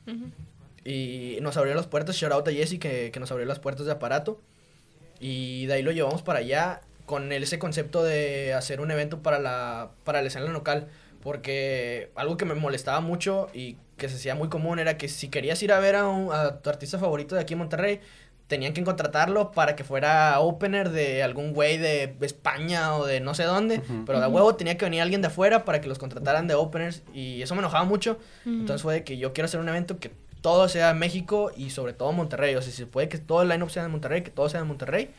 [0.85, 3.87] Y nos abrió las puertas, shout out a Jesse que, que, nos abrió las puertas
[3.87, 4.41] de Aparato.
[5.21, 9.39] Y de ahí lo llevamos para allá con ese concepto de hacer un evento para
[9.39, 10.89] la, para la escena local.
[11.23, 15.29] Porque algo que me molestaba mucho y que se hacía muy común era que si
[15.29, 18.01] querías ir a ver a, tu artista favorito de aquí en Monterrey,
[18.47, 23.35] tenían que contratarlo para que fuera opener de algún güey de España o de no
[23.35, 23.81] sé dónde.
[24.05, 27.03] Pero de huevo tenía que venir alguien de afuera para que los contrataran de openers.
[27.15, 28.19] Y eso me enojaba mucho.
[28.45, 31.95] Entonces fue de que yo quiero hacer un evento que todo sea México y sobre
[31.95, 32.55] todo Monterrey.
[32.55, 34.61] O sea, si se puede que todo el line-up sea de Monterrey, que todo sea
[34.61, 35.11] de Monterrey.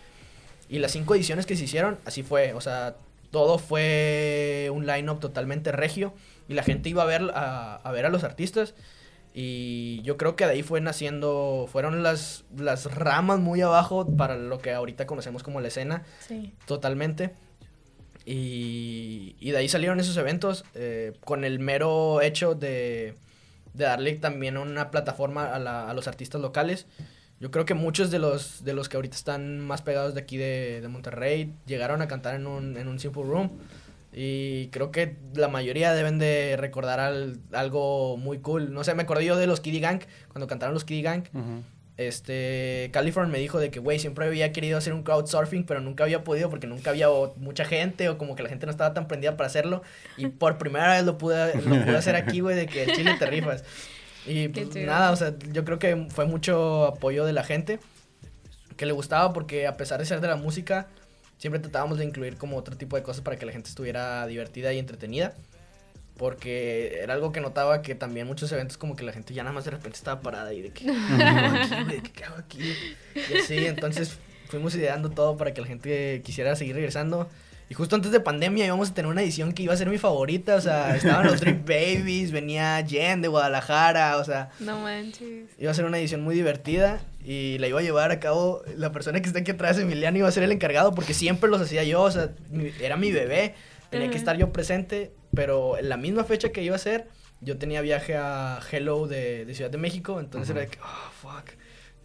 [0.70, 2.54] Y las cinco ediciones que se hicieron, así fue.
[2.54, 2.96] O sea,
[3.32, 6.14] todo fue un line-up totalmente regio
[6.48, 8.74] y la gente iba a ver a, ver a los artistas
[9.34, 14.36] y yo creo que de ahí fue naciendo, fueron las, las ramas muy abajo para
[14.36, 16.54] lo que ahorita conocemos como la escena, sí.
[16.66, 17.32] totalmente.
[18.26, 23.16] Y, y, de ahí salieron esos eventos eh, con el mero hecho de,
[23.74, 26.86] de darle también una plataforma a, a los artistas locales.
[27.40, 30.38] Yo creo que muchos de los, de los que ahorita están más pegados de aquí
[30.38, 33.50] de, de Monterrey llegaron a cantar en un, en un Simple Room.
[34.12, 37.00] Y creo que la mayoría deben de recordar
[37.54, 38.74] algo muy cool.
[38.74, 41.24] No sé, me acordé yo de los Kiddy Gang, cuando cantaron los Kiddy Gang.
[41.96, 46.06] este, California me dijo de que, güey, siempre había querido hacer un crowdsurfing, pero nunca
[46.06, 49.08] había podido porque nunca había mucha gente o como que la gente no estaba tan
[49.08, 49.84] prendida para hacerlo.
[50.18, 53.16] Y por primera vez lo pude, lo pude hacer aquí, güey, de que el chile
[53.20, 53.64] te rifas.
[54.26, 57.80] Y pues, nada, o sea, yo creo que fue mucho apoyo de la gente
[58.78, 60.88] que le gustaba porque a pesar de ser de la música,
[61.38, 64.72] siempre tratábamos de incluir como otro tipo de cosas para que la gente estuviera divertida
[64.74, 65.34] y entretenida.
[66.18, 69.54] Porque era algo que notaba que también muchos eventos como que la gente ya nada
[69.54, 72.02] más de repente estaba parada y de que, ¿qué hago aquí, güey?
[72.02, 72.74] ¿Qué hago aquí?
[73.16, 74.18] Y así, entonces
[74.50, 77.30] fuimos ideando todo para que la gente quisiera seguir regresando.
[77.70, 80.00] Y justo antes de pandemia íbamos a tener una edición que iba a ser mi
[80.00, 85.52] favorita, o sea, estaban los Drip Babies, venía Jen de Guadalajara, o sea, No manches.
[85.60, 88.92] Iba a ser una edición muy divertida y la iba a llevar a cabo la
[88.92, 91.84] persona que está aquí atrás, Emiliano, iba a ser el encargado porque siempre los hacía
[91.84, 92.32] yo, o sea,
[92.82, 93.54] era mi bebé,
[93.92, 97.08] tenía que estar yo presente, pero en la misma fecha que iba a ser,
[97.40, 101.12] yo tenía viaje a Hello de, de Ciudad de México, entonces era de que, oh,
[101.22, 101.52] fuck,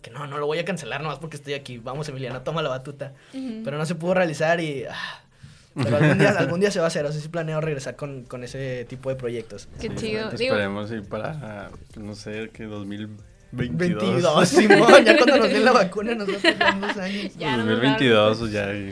[0.02, 2.68] que no, no lo voy a cancelar nomás porque estoy aquí, vamos Emiliano, toma la
[2.68, 4.84] batuta, pero no se pudo realizar y...
[4.90, 5.23] ah,
[5.74, 8.24] pero algún día, algún día se va a hacer, o sea, sí planeo regresar con,
[8.24, 9.68] con ese tipo de proyectos.
[9.80, 10.30] Qué Sí, chido.
[10.30, 13.24] Digo, Esperemos ir para, no sé, que 2022.
[13.52, 17.32] 22, Simón, ya cuando nos den la vacuna nosotros en dos años.
[17.38, 18.90] Ya no nos 2022 o ya y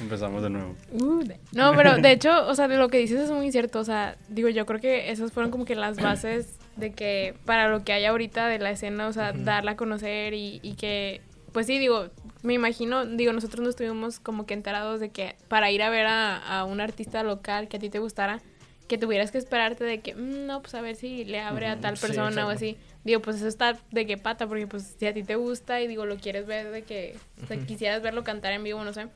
[0.00, 0.74] empezamos de nuevo.
[0.92, 3.78] Uh, No, pero de hecho, o sea, de lo que dices es muy cierto.
[3.78, 7.68] O sea, digo, yo creo que esas fueron como que las bases de que para
[7.68, 11.20] lo que hay ahorita de la escena, o sea, darla a conocer y, y que,
[11.52, 12.08] pues sí, digo,
[12.42, 16.06] me imagino, digo, nosotros no estuvimos como que enterados de que para ir a ver
[16.06, 18.40] a, a un artista local que a ti te gustara,
[18.88, 21.80] que tuvieras que esperarte de que, "Mm, no, pues a ver si le abre a
[21.80, 22.76] tal sí, persona o así.
[23.04, 25.86] Digo, pues eso está de qué pata, porque pues si a ti te gusta y
[25.86, 27.66] digo, lo quieres ver de que, o sea, Ujú.
[27.66, 29.06] quisieras verlo cantar en vivo, no sé.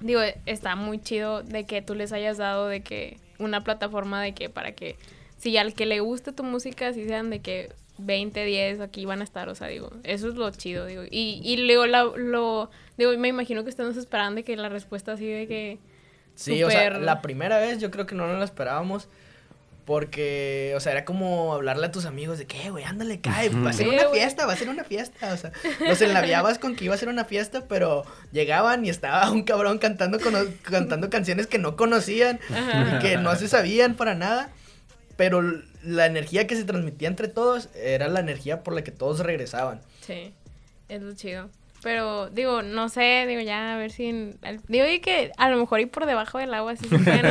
[0.00, 4.32] Digo, está muy chido de que tú les hayas dado de que una plataforma de
[4.34, 4.96] que para que
[5.36, 9.20] si al que le guste tu música, si sean de que 20, 10 aquí van
[9.20, 11.02] a estar, o sea, digo, eso es lo chido, digo.
[11.10, 15.12] Y, y luego la- lo, digo, me imagino que estamos esperando de que la respuesta
[15.12, 15.78] así de que...
[16.34, 19.08] Sí, o sea, la primera vez yo creo que no nos la esperábamos.
[19.86, 23.48] Porque, o sea, era como hablarle a tus amigos de que, "Eh, güey, ándale, cae,
[23.48, 25.32] va a ser una fiesta, va a ser una fiesta.
[25.32, 29.28] O sea, los enlabiabas con que iba a ser una fiesta, pero llegaban y estaba
[29.32, 32.98] un cabrón cantando, cono- cantando canciones que no conocían Ajá.
[32.98, 34.50] y que no se sabían para nada.
[35.16, 35.42] Pero
[35.82, 39.80] la energía que se transmitía entre todos era la energía por la que todos regresaban.
[40.00, 40.32] Sí,
[40.88, 41.48] es lo chido.
[41.82, 44.06] Pero, digo, no sé, digo, ya a ver si...
[44.06, 46.98] en- al- digo, y que a lo mejor ir por debajo del agua sí se
[46.98, 47.24] pueden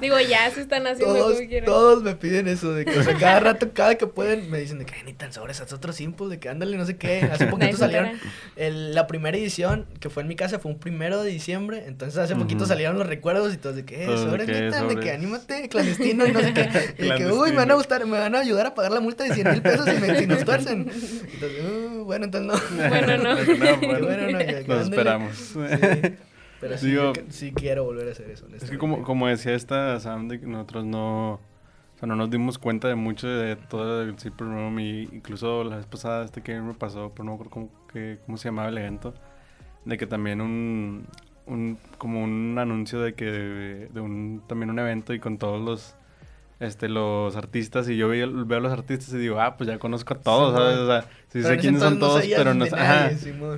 [0.00, 1.64] digo, ya se están haciendo Todos, como quieran.
[1.64, 4.78] todos me piden eso, de que, o sea, cada rato, cada que pueden, me dicen
[4.78, 7.28] de que "Ay, ni tan sobres, haz otro simple, de que ándale, no sé qué.
[7.32, 8.10] Hace poquito salieron,
[8.56, 12.18] el- la primera edición que fue en mi casa fue un primero de diciembre, entonces
[12.18, 14.82] hace poquito salieron los recuerdos y todos de que, eh, Todos de sobres, que, neta,
[14.82, 15.14] de que sobres.
[15.14, 16.94] anímate, clandestino y no sé qué.
[16.98, 19.00] Y de que, uy, me van a gustar, me van a ayudar a pagar la
[19.00, 20.80] multa de 100 mil pesos si, me, si nos tuercen.
[20.80, 22.88] Entonces, uh, bueno, entonces no.
[22.88, 23.36] Bueno, no.
[23.58, 25.36] No, bueno, bueno, Nos esperamos.
[25.36, 25.58] Sí,
[26.60, 28.46] pero sí, Digo- yo que- sí quiero volver a hacer eso.
[28.54, 31.40] Es que como, como decía esta Sam, de que nosotros no, o
[31.98, 35.76] sea, no nos dimos cuenta de mucho de todo el Zipper Room y incluso la
[35.76, 38.68] vez pasada este que me pasó, pero no me acuerdo cómo, que- cómo se llamaba
[38.68, 39.14] el evento,
[39.84, 41.06] de que también un,
[41.46, 43.26] un como un anuncio de que
[43.92, 45.94] de un también un evento y con todos los
[46.60, 49.78] este los artistas y yo veo, veo a los artistas y digo, ah, pues ya
[49.78, 50.78] conozco a todos, ¿sabes?
[50.78, 53.10] O sea, sí sé quiénes son no todos, pero no sé- ajá.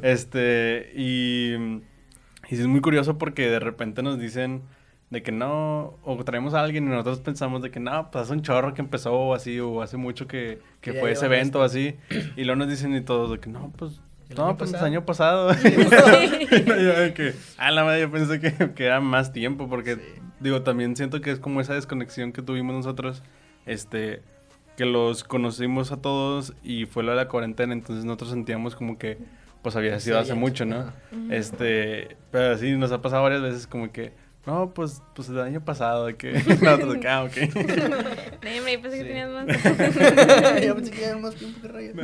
[0.02, 4.62] Este, y, y sí es muy curioso porque de repente nos dicen
[5.10, 8.32] de que no, o traemos a alguien y nosotros pensamos de que no, pues hace
[8.34, 11.62] un chorro que empezó o así, o hace mucho que, que fue ese evento o
[11.62, 11.96] así,
[12.36, 14.74] y luego nos dicen y todos de que no, pues, ¿El no, año pues el
[14.74, 14.86] pasado?
[14.86, 15.50] año pasado.
[16.50, 19.94] Y yo de que, ah, la madre, yo pensé que, que era más tiempo, porque,
[19.96, 20.02] Sí.
[20.40, 23.22] Digo, también siento que es como esa desconexión que tuvimos nosotros,
[23.66, 24.22] este,
[24.76, 28.98] que los conocimos a todos y fue lo de la cuarentena, entonces nosotros sentíamos como
[28.98, 29.18] que,
[29.62, 30.92] pues había sido hace mucho, ¿no?
[31.30, 34.12] Este, pero sí, nos ha pasado varias veces como que,
[34.46, 37.32] no, pues, pues el año pasado, de que nosotros, que, ah, ok.
[37.36, 39.46] Yo pensé que tenías más.
[40.64, 41.96] Yo pensé que era más tiempo que rayos.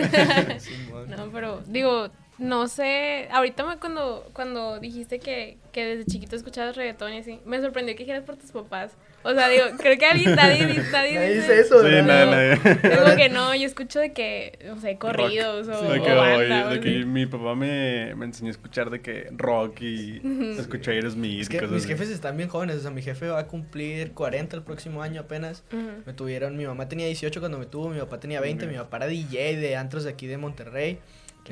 [1.09, 6.77] No, pero digo, no sé, ahorita me, cuando, cuando dijiste que, que desde chiquito escuchabas
[6.77, 8.93] reggaetón y así, me sorprendió que dijeras por tus papás.
[9.27, 10.83] O sea, digo, creo que alguien, nadie, nadie,
[11.15, 12.27] Nadie dice eso, Sí, ¿verdad?
[12.27, 12.91] nadie, nadie.
[13.05, 16.67] Digo que no, yo escucho de que, no sé, corridos o, de que, o banda,
[16.67, 20.21] o de que mi papá me, me enseñó a escuchar de que rock y
[20.59, 21.93] escuché Aerosmith Es que cosas mis así.
[21.93, 25.23] jefes están bien jóvenes, o sea, mi jefe va a cumplir 40 el próximo año
[25.23, 25.65] apenas.
[26.05, 28.71] Me tuvieron, mi mamá tenía 18 cuando me tuvo, mi papá tenía 20, Ok.
[28.73, 30.99] mi papá era DJ de antros de aquí de Monterrey.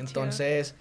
[0.01, 0.75] Entonces,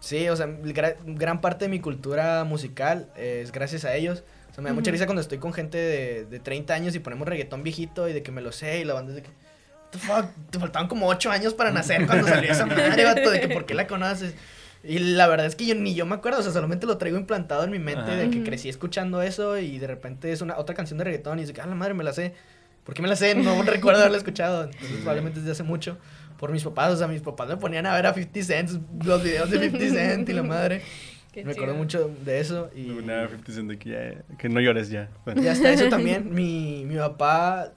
[0.00, 4.24] sí, o sea, gra- gran parte de mi cultura musical es gracias a ellos.
[4.50, 6.98] O sea, me da mucha risa cuando estoy con gente de, de 30 años y
[7.00, 9.98] ponemos reggaetón viejito y de que me lo sé y la banda es de que...
[9.98, 13.48] fuck, te faltaban como ocho años para nacer cuando salió esa madre, vato, de que
[13.48, 14.34] por qué la conoces.
[14.86, 17.16] Y la verdad es que yo ni yo me acuerdo, o sea, solamente lo traigo
[17.18, 20.74] implantado en mi mente de que crecí escuchando eso y de repente es una otra
[20.74, 22.34] canción de reggaetón y dice que, ah, la madre, me la sé.
[22.84, 23.34] ¿Por qué me la sé?
[23.34, 24.64] No recuerdo haberla escuchado.
[24.64, 25.98] Entonces, probablemente desde hace mucho.
[26.38, 28.70] Por mis papás, o sea, mis papás me ponían a ver a 50 Cent,
[29.04, 30.82] los videos de 50 Cent y la madre.
[31.32, 31.82] Qué me acuerdo chido.
[32.08, 32.70] mucho de eso.
[32.76, 35.08] Y Una 50 Cent de que, ya- que no llores ya.
[35.24, 35.42] Bueno.
[35.42, 37.72] y hasta eso también, mi, mi papá,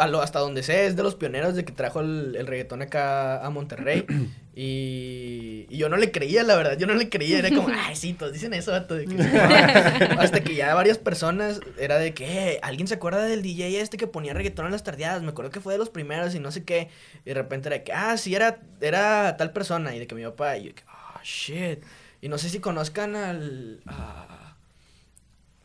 [0.00, 2.82] a lo, hasta donde sé, es de los pioneros de que trajo el, el reggaetón
[2.82, 4.04] acá a Monterrey.
[4.62, 7.96] Y, y yo no le creía, la verdad, yo no le creía, era como, ay,
[7.96, 9.16] sí, todos dicen eso, vato, de que sí,
[10.14, 10.20] no".
[10.20, 13.96] Hasta que ya varias personas era de que, "Eh, ¿alguien se acuerda del DJ este
[13.96, 15.22] que ponía reggaetón en las tardeadas?
[15.22, 16.88] Me acuerdo que fue de los primeros y no sé qué.
[17.24, 19.94] Y de repente era de que, ah, sí, era, era tal persona.
[19.94, 21.78] Y de que mi papá, y yo, ah, shit.
[22.20, 23.80] Y no sé si conozcan al...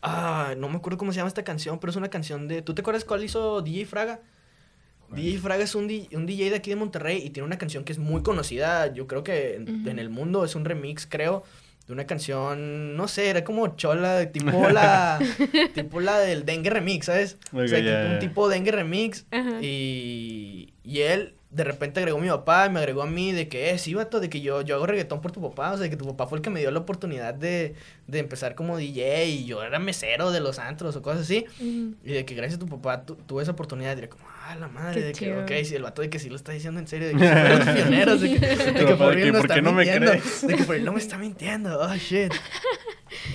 [0.06, 2.62] Ah, no me acuerdo cómo se llama esta canción, pero es una canción de...
[2.62, 4.20] ¿Tú te acuerdas cuál hizo DJ Fraga?
[5.10, 7.84] DJ Fraga es un, di- un DJ de aquí de Monterrey y tiene una canción
[7.84, 11.44] que es muy conocida, yo creo que en, el mundo, es un remix, creo,
[11.88, 15.20] de una canción, no sé, era como chola, tipo la,
[15.76, 17.38] tipo la del Dengue Remix, ¿sabes?
[17.66, 17.80] o sea,
[18.14, 19.26] un tipo Dengue Remix
[19.62, 23.48] y, y él de repente agregó a mi papá y me agregó a mí de
[23.48, 25.90] que, eh, sí, vato, de que yo, yo hago reggaetón por tu papá, o sea,
[25.90, 27.76] que tu papá fue el que me dio la oportunidad de,
[28.08, 31.46] de empezar como DJ y yo era mesero de los antros o cosas así.
[31.60, 34.56] Y de que gracias a tu papá tu- tuve esa oportunidad, y diré como, ah,
[34.60, 36.80] la madre, Qué de que, ok, sí, el vato de que sí lo está diciendo
[36.80, 39.38] en serio, de que fueron los pioneros, de que, de por de él que, no
[39.40, 40.48] ¿por está qué no me mintiendo, crees?
[40.48, 42.34] de que por él no me está mintiendo, oh, shit.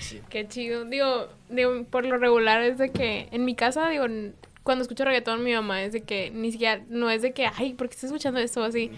[0.01, 0.21] Sí.
[0.29, 0.85] Qué chido.
[0.85, 4.05] Digo, digo, por lo regular es de que en mi casa, digo,
[4.63, 7.75] cuando escucho reggaetón, mi mamá es de que ni siquiera, no es de que, ay,
[7.75, 8.91] ¿por qué estás escuchando esto así?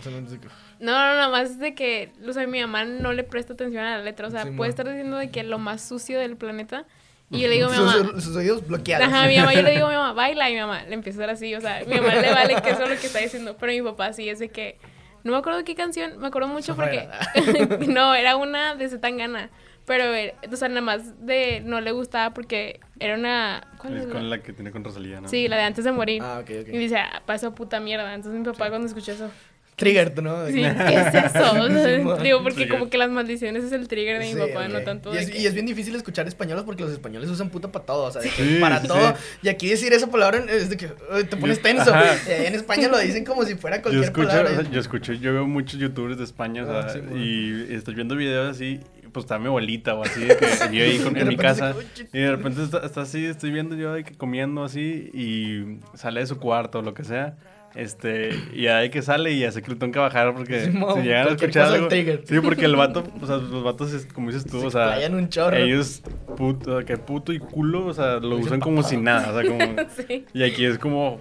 [0.80, 3.84] No, no, no, más es de que, o sea, mi mamá no le presta atención
[3.84, 4.26] a la letra.
[4.26, 6.84] O sea, Sí, puede estar diciendo de que lo más sucio del planeta.
[7.30, 9.06] Y yo le digo a mi sus, mamá, sus oídos bloqueados.
[9.06, 11.20] Ajá, mi mamá, yo le digo a mi mamá, baila, y mi mamá le empieza
[11.20, 13.20] a hacer así, o sea, mi mamá le vale que eso es lo que está
[13.20, 14.78] diciendo, pero mi papá sí es de que,
[15.24, 17.08] no me acuerdo qué canción, me acuerdo mucho porque,
[17.88, 19.48] no, era una de Zetangana,
[19.86, 20.04] pero,
[20.50, 24.42] o sea, nada más de, no le gustaba porque era una, ¿cuál Es con la?
[24.42, 25.28] que tiene con Rosalía, ¿no?
[25.28, 26.22] Sí, la de antes de morir.
[26.24, 26.66] Ah, ok, Y ok.
[26.68, 29.30] dice, ah, pasó puta mierda, entonces mi papá cuando escuchó eso,
[29.74, 30.46] Trigger, ¿no?
[30.48, 31.52] Sí, ¿qué es eso?
[31.62, 32.68] O sea, Sí, digo, porque Trigger.
[32.68, 34.84] como que las maldiciones es el trigger de mi Sí, papá, no ok.
[34.84, 37.72] tanto y es, que- y es bien difícil escuchar españoles porque los españoles usan puta
[37.72, 39.16] para todo, o sea, de que Sí, para sí, todo.
[39.16, 39.22] sí.
[39.42, 41.90] Y aquí decir esa palabra es de que te pones tenso.
[42.26, 44.50] Eh, en España lo dicen como si fuera Yo cualquier escucho, palabra.
[44.52, 47.16] o sea, yo escucho, yo veo muchos youtubers de España, o Ah, sea, sí, mo.
[47.16, 50.46] y estoy viendo videos así, y, pues está mi abuelita o así, de que
[50.76, 53.76] yo ahí con- en mi casa, se- y de repente está, está así, estoy viendo
[53.76, 57.36] yo de que comiendo así, y sale de su cuarto o lo que sea,
[57.74, 60.94] este, y de que sale y ya sé que le tengo que bajar porque mo,
[60.94, 64.28] si llegan a escuchar algo, sí, porque el vato, o sea, los vatos, es, como
[64.30, 65.56] dices tú, Se o sea, explayan un chorro.
[65.56, 66.02] ellos,
[66.36, 69.76] puto, que puto y culo, o sea, lo usan como si nada, o sea, como,
[70.06, 70.26] Sí.
[70.34, 71.18] y aquí es como,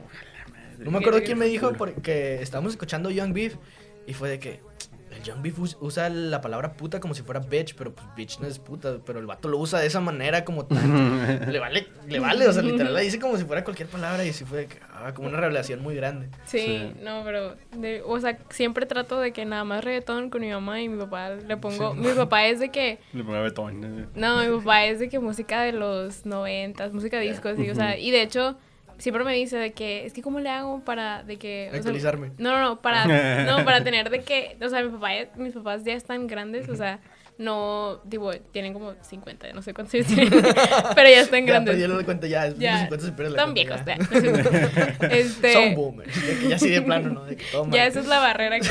[0.80, 3.56] No me acuerdo quién me dijo porque estábamos escuchando Young Beef
[4.08, 4.60] y fue de que
[5.22, 8.40] el Young Beef us- usa la palabra puta como si fuera bitch, pero pues bitch
[8.40, 10.72] no es puta, pero el vato lo usa de esa manera como tan...
[11.52, 14.30] le vale, le vale, o sea, literal la dice como si fuera cualquier palabra y
[14.30, 16.30] así fue ah, como una revelación muy grande.
[16.46, 16.94] Sí, Sí.
[17.04, 20.82] no, pero, de- o sea, siempre trato de que nada más reggaetón con mi mamá
[20.82, 22.00] y mi papá le pongo, Sí.
[22.00, 24.06] mi papá es de que, le pongo betón, eh.
[24.16, 27.98] no, mi papá es de que música de los noventas, música disco, así, o sea,
[27.98, 28.58] y de hecho,
[29.02, 31.80] siempre me dice de que, es que cómo le hago para, de que, o sea,
[31.80, 32.32] Actualizarme.
[32.38, 33.06] no, no, no, para,
[33.46, 36.76] no, para tener de que, o sea, mi papá, mis papás ya están grandes, o
[36.76, 37.00] sea,
[37.38, 40.30] no, digo, tienen como 50, no sé cuántos años tienen,
[40.96, 41.76] pero ya están Ya grandes.
[41.76, 45.00] perdí la cuenta ya, después de Ya, 50 se pierde la Están cuenta, viejos, ya.
[45.00, 45.08] ya.
[45.18, 47.26] Este, Son boomers, de que ya sí de plano, ¿no?
[47.26, 47.46] De que.
[47.72, 48.68] Ya esa es la barrera que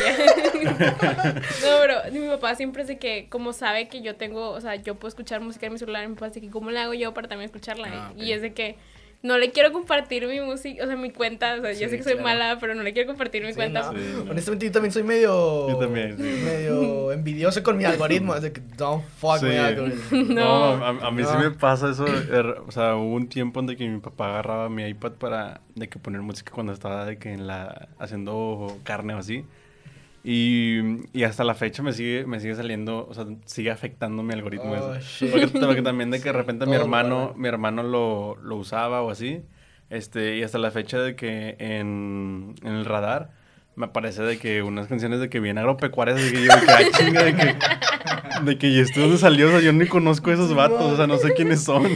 [0.64, 4.76] No, pero mi papá siempre es de que, como sabe que yo tengo, o sea,
[4.76, 7.12] yo puedo escuchar música en mi celular, mi papá dice que, ¿cómo le hago yo
[7.14, 7.88] para también escucharla?
[7.92, 8.12] Ah.
[8.16, 8.76] Y es de que
[9.22, 12.02] no le quiero compartir mi música, o sea, mi cuenta, o sea, yo sé que
[12.02, 12.28] soy claro.
[12.28, 13.92] mala, pero no le quiero compartir mi Sí, cuenta.
[13.92, 13.98] no.
[13.98, 14.30] Sí, no.
[14.30, 15.68] Honestamente, yo también soy medio.
[15.68, 16.22] Yo también, sí.
[16.22, 18.34] Medio envidioso con mi algoritmo.
[18.34, 19.46] Es de que don't fuck Sí.
[19.46, 20.34] my algorithm.
[20.34, 20.84] No, No.
[20.84, 22.06] a, a mí sí me pasa eso.
[22.06, 25.60] er, O sea, hubo un tiempo en de que mi papá agarraba mi iPad para
[25.74, 29.44] de que poner música cuando estaba de que en la haciendo carne o así.
[30.22, 30.80] Y,
[31.18, 34.72] y hasta la fecha me sigue, me sigue saliendo, o sea, sigue afectando mi algoritmo
[34.72, 35.30] Oh, shit.
[35.30, 38.36] Porque, porque también de que de Sí, repente mi todo lo hermano, mi hermano lo,
[38.42, 39.42] lo usaba o así.
[39.88, 43.30] Este, y hasta la fecha de que en, en el radar
[43.76, 46.70] me aparece de que unas canciones de que bien agropecuarias, de que yo de que,
[46.72, 47.54] ah, chinga, de que,
[48.44, 49.48] de que, ¿y esto dónde salió?
[49.48, 51.88] O sea, yo ni conozco a esos vatos, o sea, no sé quiénes son.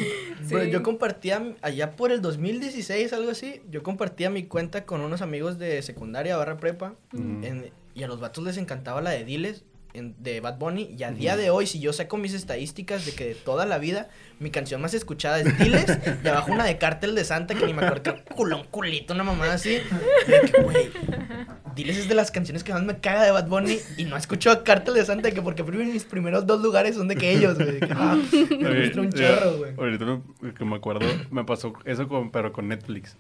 [0.46, 0.56] Sí.
[0.70, 3.62] yo compartía allá por el 2016, algo así.
[3.70, 6.94] Yo compartía mi cuenta con unos amigos de secundaria barra prepa.
[7.12, 7.22] Ujú.
[7.44, 9.64] en- y a los vatos les encantaba la de Diles.
[9.96, 13.12] en- de Bad Bunny y a día de hoy, si yo saco mis estadísticas de
[13.12, 14.08] que de toda la vida,
[14.40, 15.86] mi canción más escuchada es Diles,
[16.24, 19.14] de abajo una de Cártel de Santa que ni me acuerdo, que era culón, culito,
[19.14, 19.78] una mamada así.
[20.26, 20.90] Y de que, güey,
[21.76, 24.50] Diles es de las canciones que más me caga de Bad Bunny y no escucho
[24.50, 27.56] a Cártel de Santa que porque primero mis primeros dos lugares son de que ellos,
[27.56, 27.78] güey.
[27.92, 28.18] ah,
[28.50, 29.74] me Oye, gusta un chorro, güey.
[29.78, 30.04] Ahorita
[30.40, 33.16] me, que me acuerdo, me pasó eso con, pero con Netflix.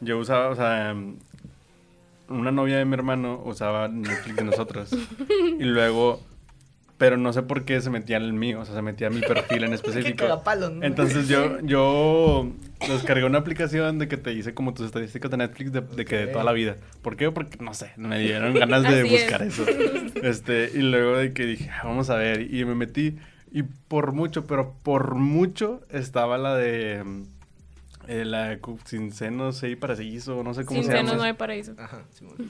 [0.00, 0.96] Yo usaba, o sea,
[2.28, 4.90] una novia de mi hermano usaba Netflix de nosotros.
[5.58, 6.20] y luego,
[6.98, 9.14] pero no sé por qué se metía en el mío, o sea, se metía en
[9.14, 10.24] mi perfil en específico.
[10.82, 12.50] Entonces yo, yo
[12.88, 16.16] descargué una aplicación de que te dice como tus estadísticas de Netflix de, de que
[16.16, 16.76] de toda la vida.
[17.02, 17.30] ¿Por qué?
[17.30, 19.22] Porque, no sé, me dieron ganas de Así es.
[19.22, 19.64] buscar eso.
[20.22, 23.16] Este, y luego de que dije, "Ah, vamos a ver, y me metí,
[23.52, 27.02] y por mucho, pero por mucho estaba la de...
[28.08, 31.22] eh, la sin senos y paraíso, no sé cómo Sin se senos llama.
[31.22, 31.74] no hay paraíso.
[31.78, 32.04] Ajá,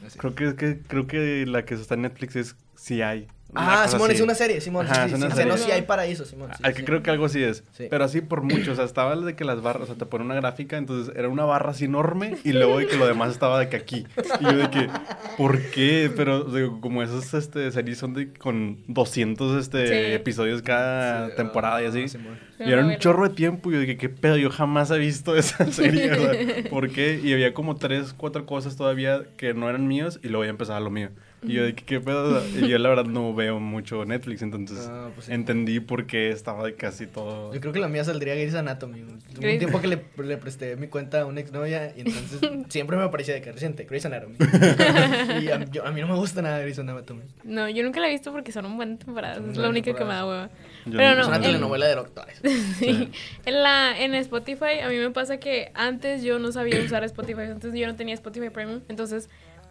[0.07, 0.19] así.
[0.19, 3.27] Creo que, que, creo que la que está en Netflix es Si hay.
[3.55, 4.17] Ah, Simón, así.
[4.19, 4.85] es una serie, Simón.
[4.85, 5.51] Ajá, sí, es sí, una sí, serie.
[5.53, 6.51] no, sí hay paraíso, Simón.
[6.55, 6.73] sí, sí.
[6.75, 7.65] que creo que algo así es.
[7.73, 7.87] Sí.
[7.89, 8.73] Pero así por mucho.
[8.73, 11.15] O sea, estaba el de que las barras, o sea, te pone una gráfica, entonces
[11.17, 14.07] era una barra así enorme y luego de que lo demás estaba de que aquí.
[14.41, 14.91] Y yo de que,
[15.39, 16.13] ¿por qué?
[16.15, 16.47] Pero
[16.83, 20.13] como esos este, series son de con 200 este, Sí.
[20.13, 22.07] episodios cada Sí, temporada y ah, así.
[22.09, 22.19] Sí,
[22.61, 24.37] Y era un chorro de tiempo y yo dije, ¿qué pedo?
[24.37, 26.13] Yo jamás he visto esa serie.
[26.13, 27.19] o sea, ¿Por qué?
[27.25, 30.81] Y había como tres, cuatro cosas todavía que no eran míos y luego ya empezaba
[30.81, 31.09] lo mío.
[31.43, 32.43] Y yo dije, ¿qué pedo?
[32.61, 35.33] Y yo la verdad no veo mucho Netflix, entonces Ah, pues sí.
[35.33, 37.55] entendí por qué estaba de casi todo.
[37.55, 39.03] Yo creo que la mía saldría Grey's Anatomy.
[39.03, 42.97] Hubo un tiempo que le, le presté mi cuenta a una exnovia y entonces siempre
[42.97, 44.37] me aparecía de que reciente, Grey's Anatomy.
[45.43, 47.23] y a, yo- a mí no me gusta nada Grey's Anatomy.
[47.45, 49.41] No, yo nunca la he visto porque son un buen temporadas.
[49.49, 50.51] Es la única que me da hueva.
[50.87, 52.41] Yo Pero no- no, es una en- telenovela de doctores.
[52.79, 53.11] Sí.
[53.45, 57.43] En la en Spotify a mí me pasa que antes yo no sabía usar Spotify,
[57.43, 59.29] antes yo no tenía Spotify Premium, entonces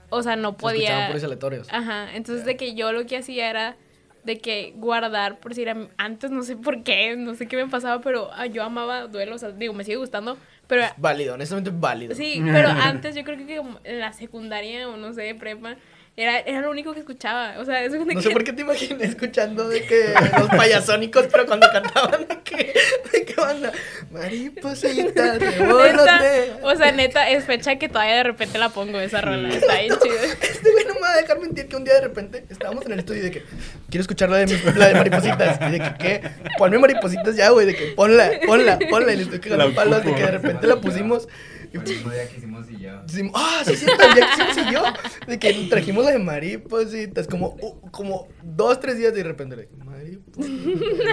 [0.10, 1.68] o sea, no Se podía puros aleatorios.
[1.72, 3.76] Ajá, entonces de que yo lo que hacía era
[4.24, 7.68] de que guardar, por decir, am- antes no sé por qué, no sé qué me
[7.68, 10.38] pasaba, pero ah, yo amaba duelo, o sea, digo, me sigue gustando,
[10.68, 12.14] pero Válido, honestamente válido.
[12.14, 15.78] sí, pero antes yo creo que en la secundaria o no sé, prepa,
[16.20, 18.52] era, era lo único que escuchaba, o sea, eso de No que sé por qué
[18.52, 22.74] te imaginé escuchando de que los payasónicos, pero cuando cantaban de que,
[23.14, 23.72] de que banda,
[24.10, 24.94] mariposita,
[25.36, 26.54] Neta, revólate.
[26.64, 29.94] o sea, neta, es fecha que todavía de repente la pongo esa rola, está bien
[30.02, 30.16] chido.
[30.42, 32.94] Este güey no me va a dejar mentir que un día de repente estábamos en
[32.94, 33.44] el estudio y de que
[33.92, 35.60] quiero escuchar la de, la de maripositas.
[35.62, 36.30] Y de que, ¿qué?
[36.58, 37.68] Ponme maripositas ya, güey.
[37.68, 39.14] De que ponla, ponla, ponla.
[39.14, 41.28] Y le estoy cagando La palos de que de repente la pusimos.
[41.74, 42.92] El mismo día que hicimos y yo.
[43.34, 44.84] Ah, sí, sí, el día que hicimos y yo.
[45.28, 47.28] De que trajimos la de maripositas.
[47.28, 50.46] Como, uh, como dos, tres días y de repente, que, maripositas.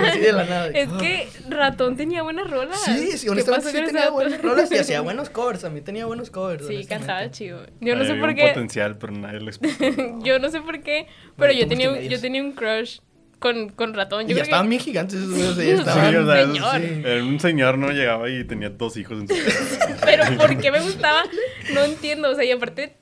[0.08, 0.68] Así de la nada.
[0.68, 2.80] Es que Ratón tenía buenas rolas.
[2.84, 5.64] Sí, sí, ¿Qué honestamente sí tenía buenas rolas y hacía buenos covers.
[5.64, 6.66] A mí tenía buenos covers.
[6.66, 7.66] Sí, cantaba chido.
[7.80, 8.48] Yo no sé por qué.
[8.48, 10.20] potencial, pero nadie lo explotó.
[10.22, 13.00] yo no sé por qué, pero yo tenía un crush
[13.44, 14.22] con, con Ratón.
[14.22, 15.54] Y Yo ya creo estaban que- bien gigantes esos güeyes.
[15.54, 16.80] Sí, estaban- Sí, o sea, eso señor.
[16.80, 17.02] sí.
[17.04, 19.96] Era un señor no llegaba y tenía dos hijos en su casa.
[20.02, 21.22] Pero ¿por qué me gustaba?
[21.74, 22.30] No entiendo.
[22.30, 22.96] O sea, y aparte,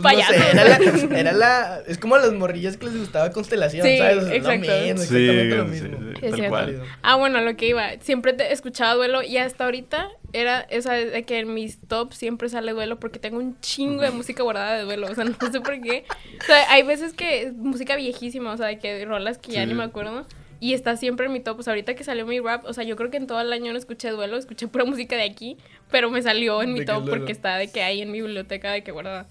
[0.00, 0.50] Pues no sé, payaso.
[0.50, 1.80] era la, era la.
[1.86, 4.18] Es como a las morrillas que les gustaba Constelación, Sí, ¿sabes?
[4.18, 4.66] O sea, es exacto.
[4.66, 5.98] Lo mismo, Sí, exactamente lo sí, mismo.
[5.98, 6.50] sí, Es tal cierto.
[6.50, 6.82] cual.
[7.02, 7.90] Ah, bueno, lo que iba.
[8.00, 12.48] Siempre te escuchaba duelo y hasta ahorita era esa de que en mis tops siempre
[12.48, 15.06] sale duelo porque tengo un chingo de música guardada de duelo.
[15.10, 16.04] O sea, no sé por qué.
[16.40, 19.62] O sea, hay veces que es música viejísima, o sea, de que rolas que ya
[19.62, 19.66] Sí.
[19.68, 20.26] ni me acuerdo.
[20.60, 21.60] Y está siempre en mi top.
[21.60, 23.52] O sea, ahorita que salió mi rap, o sea, yo creo que en todo el
[23.52, 25.58] año no escuché duelo, escuché pura música de aquí,
[25.90, 28.20] pero me salió en mi ¿De qué top porque está de que hay en mi
[28.22, 29.26] biblioteca de que guardada.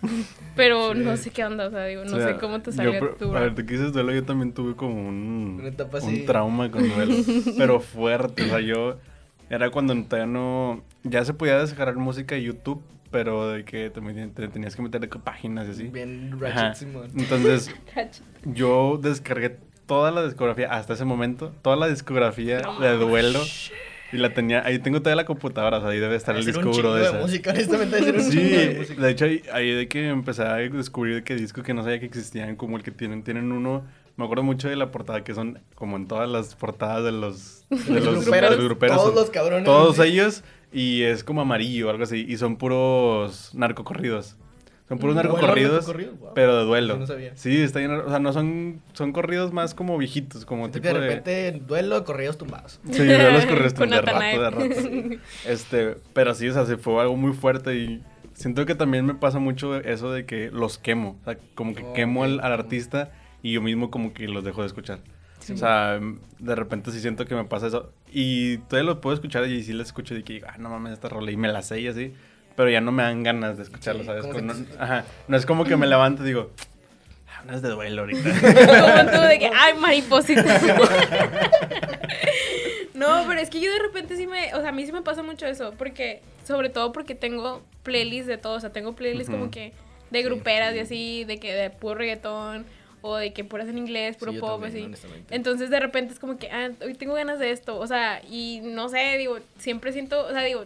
[0.55, 0.99] Pero Sí.
[0.99, 3.35] no sé qué onda, o sea, digo, no O sea, sé cómo te salió tu
[3.35, 3.55] A ver, rap.
[3.57, 6.25] tú que dices duelo, yo también tuve como un, un así.
[6.25, 7.15] trauma con duelo.
[7.57, 8.43] pero fuerte.
[8.43, 8.97] O sea, yo.
[9.49, 10.83] Era cuando todavía no.
[11.03, 15.01] Ya se podía descargar música de YouTube, pero de que te, te tenías que meter
[15.01, 15.83] de páginas y así.
[15.83, 16.35] Bien.
[16.39, 17.11] Ratchet Simón.
[17.15, 17.69] Entonces,
[18.45, 23.41] yo descargué toda la discografía hasta ese momento, toda la discografía de duelo.
[24.13, 26.61] Y la tenía, ahí tengo toda la computadora, o sea, ahí debe estar el disco
[26.61, 27.17] duro de de esa.
[27.19, 29.01] música, honestamente, debe ser un Sí, de música.
[29.01, 32.05] de hecho ahí, ahí de que empecé a descubrir que discos que no sabía que
[32.05, 33.83] existían, como el que tienen, tienen uno,
[34.15, 37.65] me acuerdo mucho de la portada, que son como en todas las portadas de los,
[37.69, 39.65] de los, Los de gruperos, los gruperos, todos son- los cabrones.
[39.65, 44.37] todos ellos, y es como amarillo o algo así, y son puros narcocorridos.
[44.87, 45.87] Son puros ¿Duelo, narcocorridos?
[45.87, 46.31] Wow.
[46.35, 46.93] pero de duelo.
[46.93, 47.31] Eso no sabía.
[47.35, 50.93] Sí, está bien, o sea, no son, son corridos más como viejitos, como Siento tipo
[50.93, 51.15] que de de...
[51.15, 52.79] repente duelo, corridos tumbados.
[52.91, 54.81] Sí, de los corridos Con de rato, de rato.
[54.81, 55.19] sí.
[55.47, 58.03] Este, pero sí, o sea, se fue algo muy fuerte y
[58.35, 61.17] siento que también me pasa mucho eso de que los quemo.
[61.21, 63.11] O sea, como que Oh, quemo al, artista
[63.41, 64.99] y yo mismo como que los dejo de escuchar.
[65.51, 65.99] O sea,
[66.39, 67.91] de repente sí siento que me pasa eso.
[68.11, 70.93] Y todavía los puedo escuchar y sí les escucho y que digo, ah, no mames,
[70.93, 71.31] esta rola.
[71.31, 72.13] Y me la sé y así.
[72.55, 74.29] Pero ya no me dan ganas de escucharlo, Sí, ¿sabes?
[74.29, 75.03] te- ajá.
[75.27, 76.51] No es como que me levanto y digo,
[77.27, 78.29] "Ah, Andas de duelo ahorita.
[78.31, 80.63] Como tú de que, ay, maripositas.
[82.93, 85.01] no, pero es que yo de repente sí me, o sea, a mí sí me
[85.01, 89.29] pasa mucho eso, porque, sobre todo porque tengo playlists de todo, o sea, tengo playlists
[89.29, 89.73] como que
[90.11, 90.25] de Sí.
[90.25, 92.65] gruperas y así, de que de puro reggaetón,
[93.01, 95.07] o de que puras en inglés, puro Sí, pop, también, así.
[95.29, 98.61] Entonces de repente es como que, ah, hoy tengo ganas de esto, o sea, y
[98.63, 100.65] no sé, digo, siempre siento, o sea, digo,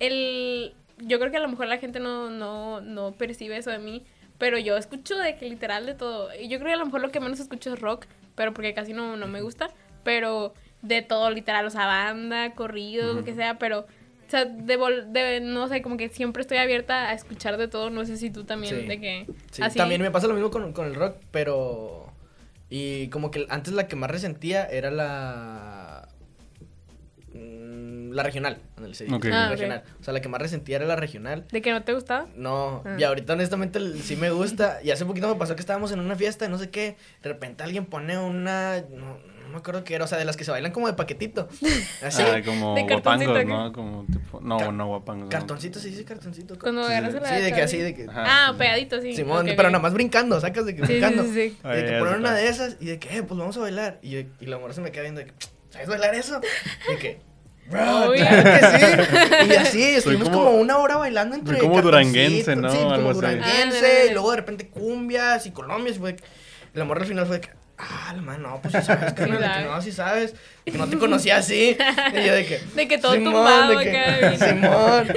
[0.00, 3.78] el, yo creo que a lo mejor la gente no, no, no percibe eso de
[3.78, 4.04] mí,
[4.38, 7.00] pero yo escucho de que literal de todo, y yo creo que a lo mejor
[7.00, 9.70] lo que menos escucho es rock, pero porque casi no, no me gusta,
[10.04, 13.80] pero de todo literal, o sea, banda, corrido, lo que sea, pero...
[13.80, 17.66] O sea, de, vol- de- no sé, como que siempre estoy abierta a escuchar de
[17.66, 17.88] todo.
[17.88, 18.86] No sé si tú también, Sí.
[18.86, 19.26] de que...
[19.50, 19.78] Sí, así.
[19.78, 22.12] también me pasa lo mismo con, con el rock, pero...
[22.68, 25.87] Y como que antes la que más resentía era la...
[28.18, 29.24] La regional, ándale, se dice, Ok.
[29.26, 29.50] la Ah, ok.
[29.52, 29.84] regional.
[30.00, 31.46] O sea, la que más resentía era la regional.
[31.52, 32.26] ¿De que no te gustaba?
[32.36, 32.96] No, Ah.
[32.98, 34.80] y ahorita honestamente sí me gusta.
[34.82, 36.96] Y hace poquito me pasó que estábamos en una fiesta, y no sé qué.
[37.22, 38.80] De repente alguien pone una.
[38.90, 40.92] No, no me acuerdo qué era, o sea, de las que se bailan como de
[40.94, 41.48] paquetito.
[42.02, 42.22] Así.
[42.22, 43.64] Ah, como De cartoncito, guapangos.
[43.66, 43.72] ¿no?
[43.72, 44.40] Como tipo.
[44.40, 45.30] No, Ca- no, guapangos.
[45.30, 46.58] Cartoncito, sí, sí, cartoncito.
[46.58, 47.20] Cuando Sí, agarras sí.
[47.20, 48.02] la Sí, de que así, de que.
[48.10, 48.24] Ajá.
[48.48, 49.14] Ah, pegadito, sí.
[49.14, 51.22] Simón, pero nada más brincando, sacas de que Sí, sí, brincando.
[51.24, 51.56] sí, sí.
[51.68, 53.98] De que ponen sé una de esas y de que, eh, pues vamos a bailar.
[54.02, 55.32] Y, y la morra se me queda viendo de que,
[55.70, 56.40] ¿sabes bailar eso?
[56.88, 57.20] Y de que,
[57.70, 58.78] bro, claro que
[59.46, 59.48] sí.
[59.50, 62.70] Y así, estuvimos como- como, una hora bailando entre soy como duranguense, ¿no?
[62.70, 65.96] Sí, como Algo duranguense, Ah, y luego de repente cumbias y colombias.
[65.96, 66.16] Y fue,
[66.74, 69.24] la morra al final fue de que, ah, la mano, no, pues sí sabes, que,
[69.24, 71.76] Sí de que no, sí sabes, que no te conocía así.
[72.14, 74.38] Y yo de que, De que todo Simón, tumbado de que.
[74.44, 75.08] Simón.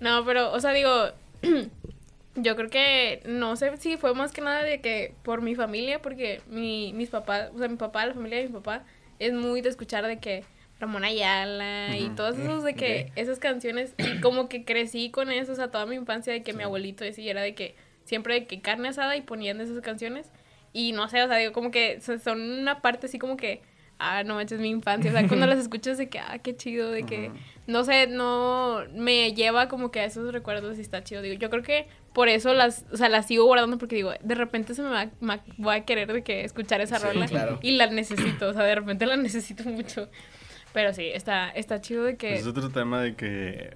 [0.00, 1.10] No, pero, o sea, digo,
[2.36, 6.00] yo creo que, no sé si fue más que nada de que por mi familia,
[6.00, 8.84] porque mi, mis papás, o sea, mi papá, la familia de mi papá,
[9.18, 10.44] es muy de escuchar de que
[10.80, 12.14] Ramón Ayala y Ujú.
[12.16, 15.86] todos esos de que, esas canciones, y como que crecí con eso, o sea, toda
[15.86, 17.74] mi infancia de que mi abuelito decía, era de que
[18.04, 20.30] siempre de que carne asada y ponían esas canciones,
[20.72, 23.60] y no sé, o sea, digo, como que so- son una parte así como que,
[23.98, 26.90] ah, no manches, mi infancia, o sea, cuando las escuchas de que, ah, qué chido,
[26.90, 27.30] de que,
[27.66, 31.20] no sé, no me lleva como que a esos recuerdos y está chido.
[31.22, 34.34] Digo, yo creo que por eso las, o sea, las sigo guardando porque digo, de
[34.34, 35.10] repente se me va,
[35.58, 37.58] voy a querer de que escuchar esa Sí, rola claro.
[37.62, 40.08] y la necesito, o sea, de repente la necesito mucho.
[40.72, 42.34] Pero sí, está, está chido de que...
[42.34, 43.70] Es otro tema de que.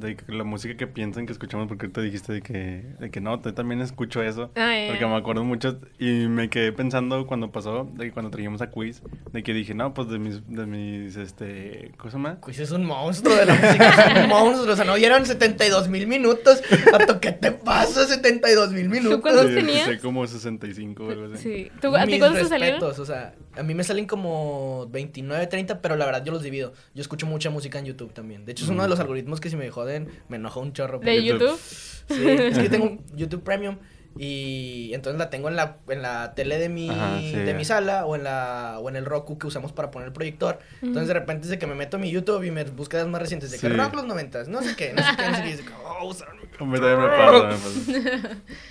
[0.00, 3.40] De la música que piensan que escuchamos, porque ahorita dijiste de que, de que no,
[3.42, 4.50] yo también escucho eso.
[4.56, 8.60] Ah, Porque me acuerdo mucho y me quedé pensando cuando pasó, de que cuando traíamos
[8.60, 12.38] a Quiz, de que dije, no, pues de mis, de mis, este, ¿cómo se llama?
[12.42, 14.72] Pues es un monstruo de la música, es un monstruo.
[14.72, 16.62] O sea, no vieron 72 mil minutos.
[16.90, 18.06] Pato, ¿qué te pasa?
[18.06, 19.20] 72 mil minutos.
[19.20, 19.86] cuántos Sí, tenías?
[19.86, 21.42] empecé como 65 o algo así.
[21.42, 21.70] Sí.
[21.80, 22.82] ¿Tú, ¿A ti cuántos te salieron?
[22.82, 26.72] O sea, a mí me salen como 29, 30, pero la verdad yo los divido.
[26.94, 28.44] Yo escucho mucha música en YouTube también.
[28.44, 30.98] De hecho, es uno de los algoritmos que si me joden, me enoja un chorro.
[30.98, 31.58] ¿De YouTube?
[32.06, 33.78] Sí, es que tengo YouTube Premium
[34.18, 37.64] y entonces la tengo en la, en la tele de mi, Ajá, sí, de mi
[37.64, 40.58] sala o en la o en el Roku que usamos para poner el proyector.
[40.82, 43.08] Entonces de repente es de que me meto a mi YouTube y me busca las
[43.08, 43.72] más recientes de que Sí.
[43.72, 46.06] rock los noventas, no sé qué, no sé qué, no sé qué, y que, oh,
[46.06, 46.44] usaron mi.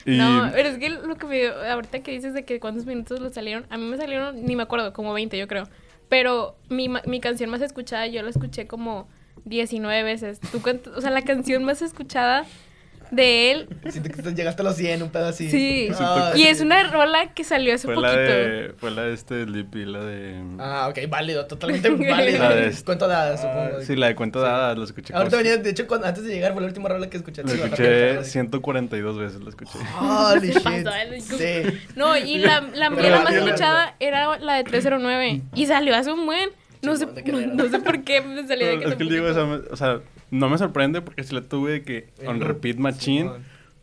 [0.05, 1.47] Y No, pero es que lo que me...
[1.47, 4.63] Ahorita que dices de que cuántos minutos lo salieron, a mí me salieron, ni me
[4.63, 5.67] acuerdo, como 20 yo creo.
[6.09, 9.07] Pero mi, ma- mi canción más escuchada yo la escuché como
[9.45, 10.39] 19 veces.
[10.51, 12.45] ¿Tú cuánto- o sea, la canción más escuchada
[13.11, 15.47] de él Siento que te- llegaste a los 100, un pedo así.
[15.51, 15.89] Sí.
[15.99, 18.11] Ah, Y es una rola que salió hace fue poquito.
[18.11, 20.41] la de, fue la de este Lippy, la de...
[20.57, 22.39] Ah, ok, válido, totalmente válido.
[22.39, 23.85] La de este- Cuento dadas, Ah, supongo.
[23.85, 25.13] sí, la de cuento de hadas, lo escuché.
[25.13, 27.43] Ahorita venía, de hecho, cuando- antes de llegar fue la última rola que escuché.
[27.43, 29.77] Lo Sí, escuché rápido, 142 veces, lo escuché.
[29.99, 30.87] Holy shit.
[30.87, 31.21] ¿eh?
[31.21, 31.77] Sí.
[31.95, 35.41] No, y la, la la la más escuchada era la de 309.
[35.53, 36.49] Y salió hace un buen.
[36.83, 37.05] No sé,
[37.53, 39.75] no, sé por qué me salió de que es que digo, o sea, me- o
[39.75, 42.45] sea, no me sorprende porque si la tuve de que on Ujú.
[42.45, 43.29] repeat machine,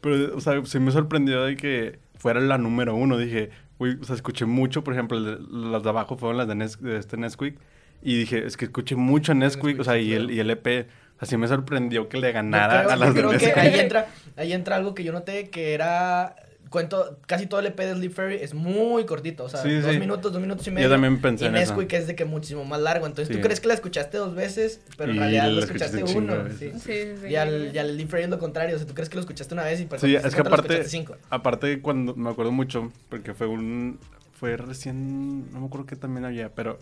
[0.01, 3.17] pero, o sea, sí me sorprendió de que fuera la número uno.
[3.19, 6.55] Dije, uy, o sea, escuché mucho, por ejemplo, de- las de abajo fueron las de,
[6.55, 7.57] Nes- de este Nesquik,
[8.03, 10.87] y dije, es que escuché mucho Nesquik, o sea, y el, y el EP,
[11.19, 13.57] así me sorprendió que le ganara creo, a las yo de creo que Nesquik.
[13.59, 16.35] ahí entra, ahí entra algo que yo noté que era
[16.71, 19.93] cuento casi todo el EP de Sleep Fairy es muy cortito, o sea, Sí, dos
[19.93, 19.99] sí.
[19.99, 20.89] minutos, dos minutos y Yo medio.
[20.89, 21.75] también pensé y en eso.
[21.75, 23.35] Nesquik es de que muchísimo más largo, entonces Sí.
[23.35, 26.35] tú crees que la escuchaste dos veces, pero en Y realidad la lo escuchaste uno.
[26.59, 26.95] Sí.
[27.29, 29.21] Y al, y al Sleep Fairy es lo contrario, o sea, tú crees que lo
[29.21, 31.17] escuchaste una vez y por Sí, es que aparte, cinco.
[31.29, 33.99] aparte cuando me acuerdo mucho, porque fue un,
[34.33, 36.79] fue recién, no me acuerdo que también había, pero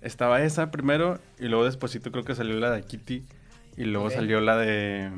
[0.00, 3.24] estaba esa primero y luego despuesito creo que salió la de Kitty
[3.76, 5.10] y luego salió la de,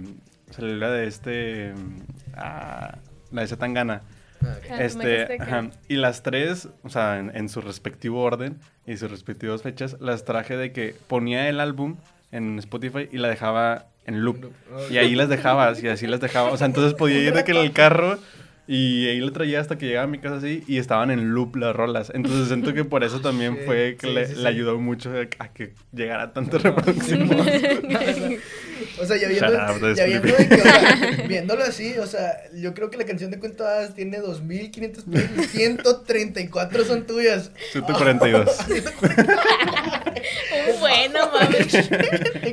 [0.52, 1.74] salió la de este,
[2.34, 2.96] ah,
[3.36, 4.02] la de Zetangana.
[4.42, 4.64] Ah, ok.
[4.70, 9.10] Ah, Este, ajá, y las tres, o sea, en, en su respectivo orden y sus
[9.10, 11.96] respectivas fechas, las traje de que ponía el álbum
[12.32, 14.52] en Spotify y la dejaba en loop.
[14.90, 16.50] Y ahí las dejaba, y así las dejaba.
[16.50, 18.18] O sea, entonces podía ir de que en el carro
[18.68, 21.54] Y ahí le traía hasta que llegaba a mi casa así y estaban en loop
[21.56, 22.10] las rolas.
[22.14, 24.46] Entonces siento que por eso también fue que sí, le, sí, le sí.
[24.46, 27.28] ayudó mucho a, a que llegara tanta reproducción.
[28.98, 29.52] O sea, ya viendo,
[29.94, 33.30] ya viendo, de que, o sea, viéndolo así, o sea, yo creo que la canción
[33.30, 37.50] de Cuento Hadas tiene 2500 plays y 134 son tuyas.
[37.72, 38.56] 142.
[40.68, 41.74] Un bueno, mames.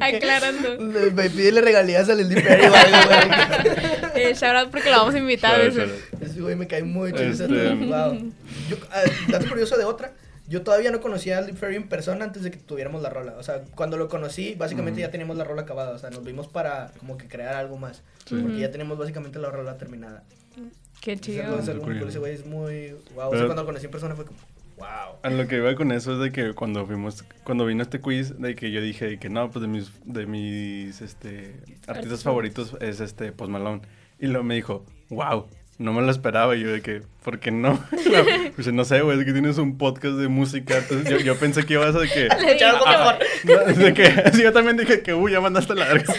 [0.02, 0.76] Aclarando.
[0.76, 3.30] Le- Me pídele regalías al Lil Perry o algo, güey.
[4.16, 5.56] Eh, shout out porque lo vamos a invitar.
[5.56, 5.76] Claro, ese.
[5.86, 5.94] claro.
[6.32, 7.24] Ese güey me cae muy chido.
[7.32, 8.32] Este- wow.
[8.70, 10.12] Yo, ah, dato curioso de otra.
[10.54, 13.34] Yo todavía no conocía a Lil Perry en persona antes de que tuviéramos la rola.
[13.40, 15.96] O sea, cuando lo conocí, básicamente ya teníamos la rola acabada.
[15.96, 18.04] O sea, nos vimos para como que crear algo más.
[18.28, 18.36] Sí.
[18.40, 20.24] Porque ya teníamos básicamente la rola terminada.
[21.02, 21.44] Qué chido.
[21.46, 22.08] algo, es algo muy cool.
[22.10, 22.92] Ese güey es muy.
[23.16, 23.30] Wow.
[23.30, 24.38] O sea, Pero- cuando lo conocí en persona fue como.
[24.78, 25.18] Wow.
[25.24, 28.38] A lo que iba con eso es de que cuando fuimos, cuando vino este quiz,
[28.40, 31.56] de que yo dije de que no, pues de mis, de mis, este,
[31.88, 32.24] artistas Artistas.
[32.24, 33.82] favoritos es este Post Malone.
[34.20, 35.48] Y luego me dijo, wow,
[35.78, 36.56] no me lo esperaba.
[36.56, 37.84] Y yo de que, ¿por qué no?
[38.56, 40.78] pues no sé, güey, es que tienes un podcast de música.
[40.78, 42.28] Entonces yo, yo pensé que ibas a de que...
[42.66, 43.16] Algo mejor.
[43.44, 46.14] no, de que, sí, yo también dije que, uy, ya mandaste la verga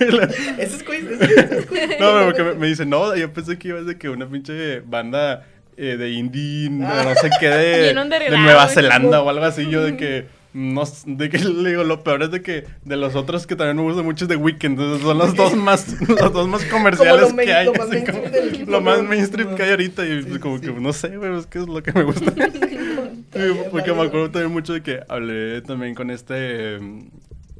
[0.00, 0.24] la-
[0.58, 1.04] Ese es quiz.
[1.04, 1.80] Ese es quiz, ese es quiz.
[2.00, 4.80] no, pero porque me, me dice, no, yo pensé que ibas de que una pinche
[4.80, 5.46] banda
[5.76, 8.68] eh, de indie, no, no sé qué, de, de Nueva.
[8.68, 9.68] Zelanda o algo así.
[9.70, 13.14] Yo de que, no, de que le digo, lo peor es de que de los
[13.14, 14.78] otros que también me gustan mucho es de Weekend.
[15.00, 17.66] Son los dos más, los dos más comerciales que hay.
[18.66, 20.06] lo más así mainstream que hay ahorita.
[20.06, 22.02] Y Sí, pues como sí, que, no sé, güey, es que es lo que me
[22.02, 22.32] gusta.
[22.32, 23.40] Sí,
[23.70, 26.78] porque me acuerdo también mucho de que hablé también con este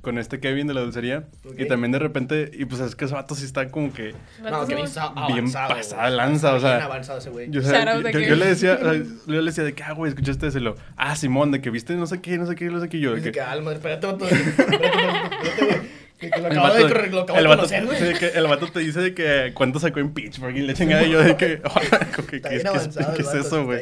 [0.00, 1.54] con este Kevin de la dulcería Ok.
[1.58, 4.66] y también de repente y pues es que ese vato sí está como que No,
[4.66, 4.98] que bien Bien
[5.28, 5.74] avanzado.
[5.74, 7.50] pasada de lanza, o sea, Bien avanzado ese güey.
[7.50, 8.94] yo, o sea, yo- yo- yo le decía o sea,
[9.26, 11.94] yo le decía de que ah güey escuchaste ese lo ah Simón de que viste
[11.96, 14.06] no sé qué no sé qué no sé qué yo de que que, ah, espérate,
[14.06, 14.24] vato.
[14.26, 17.98] De que lo el acabo de, vato- corre- lo acabo el de vato- conocer, güey.
[17.98, 21.02] sí, de el vato te dice de que cuánto sacó en Pittsburgh y le chingada
[21.02, 23.80] y yo de que Está ¿qué, qué es- avanzado qué el es vato, eso güey.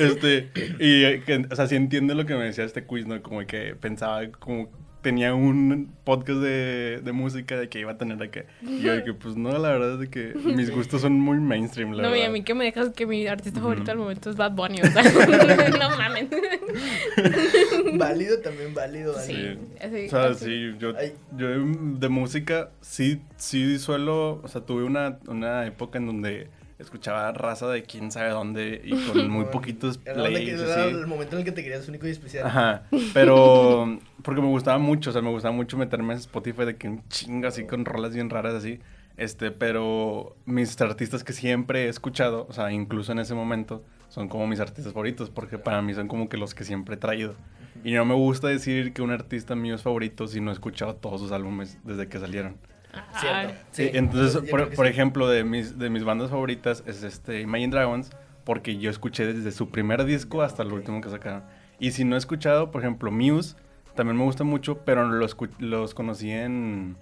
[0.00, 0.48] Este,
[0.80, 3.22] y eh, que, o sea, sí entiende lo que me decía este quiz, ¿no?
[3.22, 4.68] Como que pensaba, como
[5.02, 8.46] tenía un podcast de, de música de que iba a tener que.
[8.62, 11.38] Y yo de que, pues no, la verdad es de que mis gustos son muy
[11.38, 12.28] mainstream, la No, y verdad.
[12.28, 14.80] a mí que me dejas que mi artista favorito al momento es Bad Bunny.
[14.82, 15.02] O sea,
[15.78, 16.28] no mames.
[17.94, 19.54] Válido también, válido, válido.
[19.54, 20.06] Sí, así.
[20.06, 20.44] O sea, así.
[20.44, 20.92] sí, yo,
[21.36, 21.48] yo
[21.98, 26.48] de música sí, sí suelo, o sea, tuve una, una época en donde
[26.80, 30.80] escuchaba raza de quién sabe dónde y con muy poquitos que- plays, así.
[30.90, 32.46] el momento en el que te querías único y especial.
[32.46, 32.82] Ajá,
[33.14, 36.88] pero porque me gustaba mucho, o sea, me gustaba mucho meterme en Spotify de que
[36.88, 38.80] un chingo así con rolas bien raras así.
[39.16, 44.28] Este, pero mis artistas que siempre he escuchado, o sea, incluso en ese momento, son
[44.28, 47.34] como mis artistas favoritos, porque para mí son como que los que siempre he traído.
[47.84, 50.94] Y no me gusta decir que un artista mío es favorito si no he escuchado
[50.96, 52.56] todos sus álbumes desde que salieron.
[53.20, 53.54] Cierto.
[53.70, 54.82] Sí, Sí, entonces, yo- por, sí.
[54.90, 58.10] ejemplo, de mis, de mis bandas favoritas es este Imagine Dragons,
[58.44, 61.44] porque yo escuché desde su primer disco hasta el último que sacaron.
[61.78, 63.56] Y si no he escuchado, por ejemplo, Muse,
[63.94, 66.96] también me gusta mucho, pero los, los conocí en,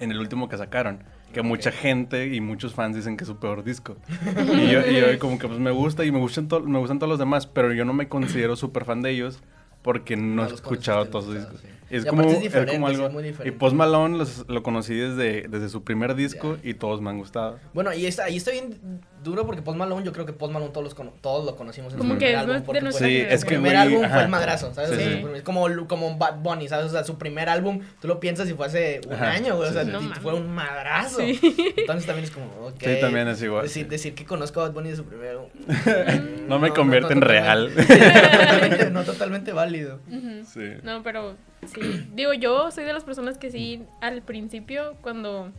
[0.00, 1.04] en el último que sacaron.
[1.32, 3.96] Que mucha gente y muchos fans dicen que es su peor disco.
[4.56, 6.98] y, yo, y yo como que pues me gusta y me gustan, to- me gustan
[6.98, 9.42] todos los demás, pero yo no me considero súper fan de ellos
[9.84, 11.60] porque no, No he escuchado todos sus discos.
[11.60, 11.68] sí.
[11.90, 12.28] Es como, es
[12.66, 13.20] como sí, algo...
[13.20, 13.50] es y.
[13.52, 17.60] Post Malone los- lo conocí desde, desde su primer disco y todos me han gustado.
[17.74, 18.80] Bueno, y está, ahí está bien
[19.24, 21.92] duro porque Post Malone, yo creo que Post Malone todos, los cono- todos lo conocimos
[21.92, 22.54] en Como su que primer es álbum.
[22.56, 24.90] de porque fue- es su que primer álbum fue el madrazo, ¿sabes?
[24.90, 26.86] Sí, O sea, como, como Bad Bunny, ¿sabes?
[26.86, 29.70] O sea, su primer álbum, tú lo piensas y fue hace un Ajá, año, güey.
[29.70, 29.82] O sea.
[29.84, 31.18] No fue un madrazo.
[31.20, 31.40] Sí.
[31.76, 32.74] Entonces también es como, ok.
[32.80, 33.62] Sí, también es igual.
[33.64, 35.48] Decir, decir que conozco a Bad Bunny de su primer álbum.
[36.48, 37.72] No me convierte en real.
[37.74, 39.98] totalmente- no, totalmente, válido.
[40.46, 40.60] Sí.
[40.82, 41.36] No, pero
[41.74, 42.06] sí.
[42.12, 45.50] Digo, yo soy de las personas que sí, al principio, cuando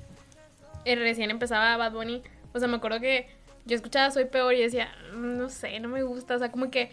[0.86, 2.22] eh, recién empezaba Bad Bunny,
[2.54, 3.28] o sea, me acuerdo que
[3.66, 6.36] yo escuchaba Soy Peor y decía, "Mm, no sé, no me gusta.
[6.36, 6.92] O sea, como que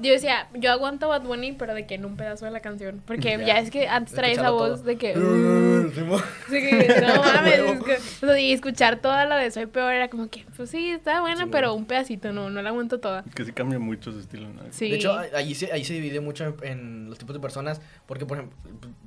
[0.00, 3.00] yo decía, yo aguanto Bad Bunny, pero de que en un pedazo de la canción.
[3.06, 3.44] Porque Ya.
[3.46, 4.82] ya, es que antes traía esa voz todo.
[4.84, 5.14] de que.
[5.14, 6.20] Simón.
[6.48, 7.54] Sí, que no mames.
[7.58, 10.70] Es que- o sea, y escuchar toda la de Soy Peor era como que, pues
[10.70, 11.74] sí, está buena, Sí, pero bueno.
[11.82, 13.22] un pedacito, no, no la aguanto toda.
[13.34, 14.48] Que sí cambia mucho su estilo.
[14.48, 14.62] ¿no?
[14.70, 14.90] Sí.
[14.90, 17.80] De hecho, ahí se, ahí se divide mucho en, en los tipos de personas.
[18.06, 18.58] Porque, por ejemplo,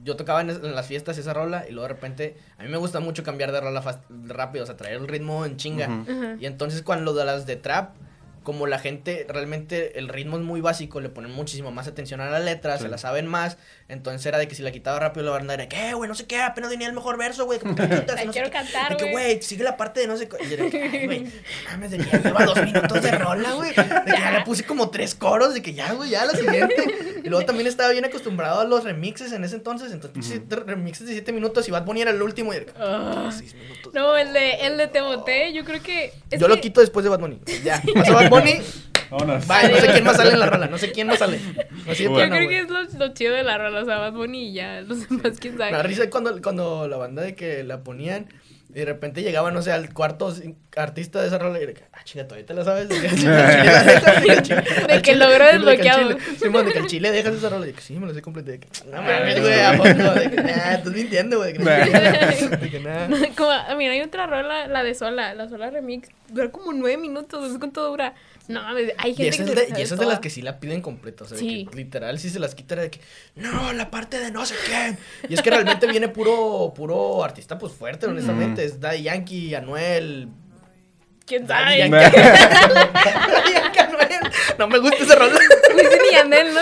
[0.04, 2.70] yo tocaba en, es- en las fiestas esa rola y luego de repente a mí
[2.70, 5.88] me gusta mucho cambiar de rola fast- rápido, o sea, traer el ritmo en chinga.
[5.90, 6.12] Ujú.
[6.12, 6.36] Ajá.
[6.40, 7.96] Y entonces cuando de las de trap,
[8.48, 12.30] como la gente realmente el ritmo es muy básico, le ponen muchísimo más atención a
[12.30, 12.84] la letra, Sí.
[12.84, 13.58] se la saben más.
[13.90, 16.08] Entonces era de que si la quitaba rápido la banda era, ¿qué, güey?
[16.08, 17.60] No sé qué, apenas tenía el mejor verso, güey.
[17.60, 18.26] ¿Cómo que quitas?
[18.26, 18.54] No sé quiero qué".
[18.54, 19.26] cantar, De que, güey.
[19.34, 20.38] güey, sigue la parte de no sé qué.
[20.46, 21.30] Y yo de que, "Ay, güey, no
[21.72, 23.70] mames, de que lleva dos minutos de rola, güey.
[23.72, 23.76] De
[24.06, 27.20] que ya le puse como tres coros, de que ya, güey, ya la siguiente.
[27.26, 29.92] Y luego también estaba bien acostumbrado a los remixes en ese entonces.
[29.92, 32.54] Entonces, siete remixes de siete minutos y Bad Bunny era el último.
[32.54, 33.30] Y que, Ah.
[33.38, 33.94] seis minutos.
[33.94, 36.14] No, el de, el de Te Boté, yo creo que.
[36.32, 37.42] Yo lo quito después de Bad Bunny.
[37.66, 38.37] Ya, pasó Bad Bunny.
[39.10, 39.48] Vámonos.
[39.48, 41.40] Bye, no sé quién más sale en la rola, no sé quién más sale.
[41.90, 42.28] Así de Yo Bueno.
[42.28, 44.82] plano, creo que es lo, lo chido de la rola, o sea, Bunny y ya,
[44.82, 45.82] los demás, quién sabe.
[45.84, 48.28] risa cuando, cuando la banda de que la ponían
[48.70, 50.36] y de repente llegaba, no sé, al cuarto
[50.76, 52.90] artista de esa rola y de que, ah, chinga, todavía te la sabes.
[52.90, 53.00] De
[55.02, 56.10] que, de al desbloqueado.
[56.10, 56.18] de
[56.74, 58.52] que al chile dejas esa rola y de que sí, me lo sé completo.
[58.52, 61.54] De que, no mames, güey, a poco, de que, nah, estás mintiendo, güey.
[61.54, 61.64] De que.
[63.38, 66.98] Como, ah, mira, hay otra rola, la de Sola, la Sola Remix, dura como nueve
[66.98, 68.16] minutos, no sé cuánto dura.
[68.48, 70.60] No, mames, hay Y gente esas, que de, y esas de las que sí la
[70.60, 71.68] piden completa, o sea, de Sí.
[71.70, 73.02] que literal si se las quita era de que,
[73.36, 74.98] no, la parte de no sé quién.
[75.28, 78.64] Y es que realmente viene puro, puro artista pues fuerte, honestamente.
[78.64, 80.30] Es Daddy Yankee, Anuel,
[81.26, 81.90] ¿Quién Daddy sabe?
[81.90, 82.18] Yankee.
[82.22, 84.32] Daddy Yankee, Anuel.
[84.58, 85.30] No me gusta ese rol.
[85.88, 86.62] Wisin y Yandel, ¿no?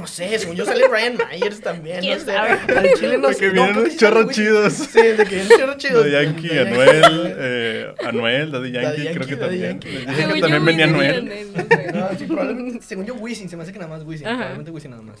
[0.00, 2.36] No sé, según yo sale Ryan Myers también, no ¿Quién sé.
[2.36, 3.40] Al chile no De sé.
[3.40, 4.72] que no, vienen unos chorros chidos.
[4.72, 6.04] Sí, de que vienen chorros chidos.
[6.04, 9.80] Daddy Yankee, Daddy Anuel, eh, Anuel, Daddy Yankee, Daddy creo que Daddy también.
[9.80, 11.46] Dije que también venía Anuel.
[11.94, 14.26] No sí, probablemente, según yo, Wisin, se me hace que nada más Wisin.
[14.26, 14.36] Ajá.
[14.36, 15.20] Probablemente Wisin nada más.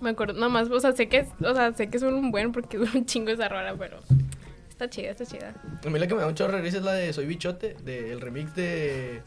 [0.00, 2.30] Me acuerdo, nada más, o sea, sé que es, o sea, sé que es un
[2.30, 3.98] buen porque dura un chingo esa rola, pero
[4.68, 5.54] está chida, está chida.
[5.84, 7.76] A mí la que me da un chorro de risa es la de Soy Bichote,
[7.84, 9.22] del remix de.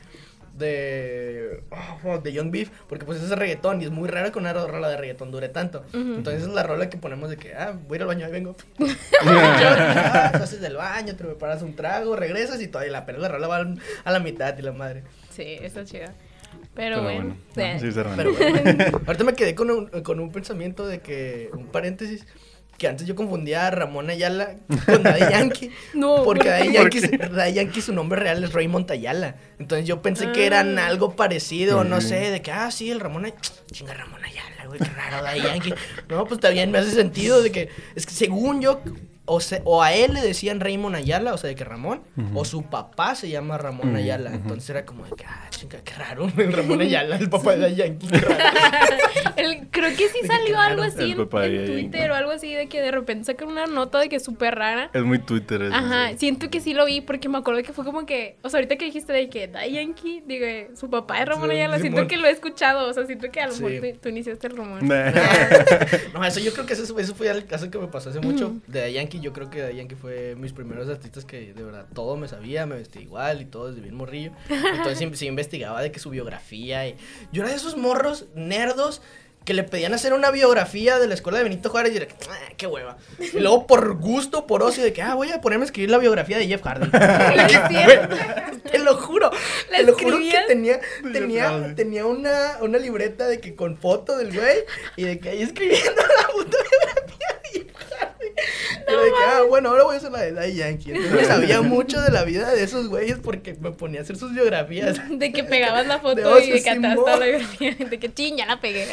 [0.58, 1.64] De.
[1.70, 4.40] oh, fuck, de Young Beef, porque pues ese es reggaetón y es muy raro que
[4.40, 5.84] una rola de reggaetón dure tanto.
[5.94, 8.32] Entonces es la rola que ponemos de que, ah, voy a ir al baño, ahí
[8.32, 8.56] vengo.
[9.22, 13.28] ah, tú haces del baño, te preparas un trago, regresas y todavía la pero la
[13.28, 13.66] rola va
[14.04, 15.04] a la mitad y la madre.
[15.30, 16.14] Sí, está chida.
[16.74, 17.90] Pero, Pero bueno, bueno, eh, sí.
[17.94, 22.26] Pero bueno, ahorita me quedé con un, con un pensamiento de que, un paréntesis,
[22.78, 24.56] que antes yo confundía a Ramón Ayala
[24.86, 25.72] con Daddy Yankee.
[25.94, 26.74] No, porque ¿por Daddy?
[26.74, 29.36] Yankee, Daddy Yankee su nombre real es Raymond Ayala.
[29.60, 30.88] Entonces yo pensé que eran Ah.
[30.88, 33.42] algo parecido, no sé, de que, ah, sí, el Ramón Ayala.
[33.72, 35.74] Chinga, Ramón Ayala, güey, qué raro Daddy Yankee.
[36.10, 38.82] No, pues también me hace sentido de que, es que según yo,
[39.26, 42.02] o, se- o a él le decían Raymond Ayala, o sea, de que Ramón,
[42.34, 44.34] o su papá se llama Ramón Ayala.
[44.34, 47.60] Entonces era como de que, ah, chinga, qué raro, el Ramón Ayala, el papá de
[47.62, 48.08] Daddy Yankee.
[48.08, 48.36] qué raro.
[49.38, 51.66] El- creo que sí salió algo así en, Yankee.
[51.68, 54.56] Twitter o algo así de que de repente sacan una nota de que es súper
[54.56, 54.90] rara.
[54.94, 55.74] Es muy Twitter eso.
[55.76, 56.18] Ajá, sí.
[56.20, 58.76] siento que sí lo vi porque me acuerdo que fue como que, o sea, ahorita
[58.78, 60.46] que dijiste de que Daddy Yankee, digo,
[60.76, 63.42] su papá es Ramón Sí, Ayala, siento que lo he escuchado, o sea, siento que
[63.42, 64.84] a lo mejor tú, tú iniciaste el rumor.
[64.84, 65.12] Nah.
[66.14, 68.56] No, eso yo creo que eso, eso fue el caso que me pasó hace mucho.
[68.68, 71.86] De Daddy Yankee, yo creo que Daddy Yankee fue mis primeros artistas que de verdad
[71.94, 74.32] todo me sabía, me vestía igual y todo desde bien morrillo.
[74.50, 76.96] Entonces sí, sí investigaba de que su biografía y...
[77.32, 79.02] Yo era de esos morros nerdos
[79.46, 82.16] que le pedían hacer una biografía de la escuela de Benito Juárez y era que,
[82.32, 82.98] "Ah, qué hueva.
[83.20, 86.00] Y luego por gusto, por ocio, de que, ah, voy a ponerme a escribir la
[86.00, 86.90] biografía de Jeff Hardy.
[88.72, 89.30] Te lo juro,
[89.70, 93.78] ¿La te lo juro que tenía, Jeff tenía, tenía una, una libreta de que con
[93.78, 94.58] foto del güey
[94.96, 95.92] y de que ahí escribiendo
[96.22, 98.28] la puta biografía de Jeff Hardy.
[98.88, 100.92] Pero de que, ah, bueno, ahora voy a hacer la de Daddy Yankee.
[100.92, 104.34] Entonces sabía mucho de la vida de esos güeyes porque me ponía a hacer sus
[104.34, 105.02] biografías.
[105.16, 108.46] De que pegabas la foto De y de que la biografía, de que ching, ya
[108.46, 108.86] la pegué.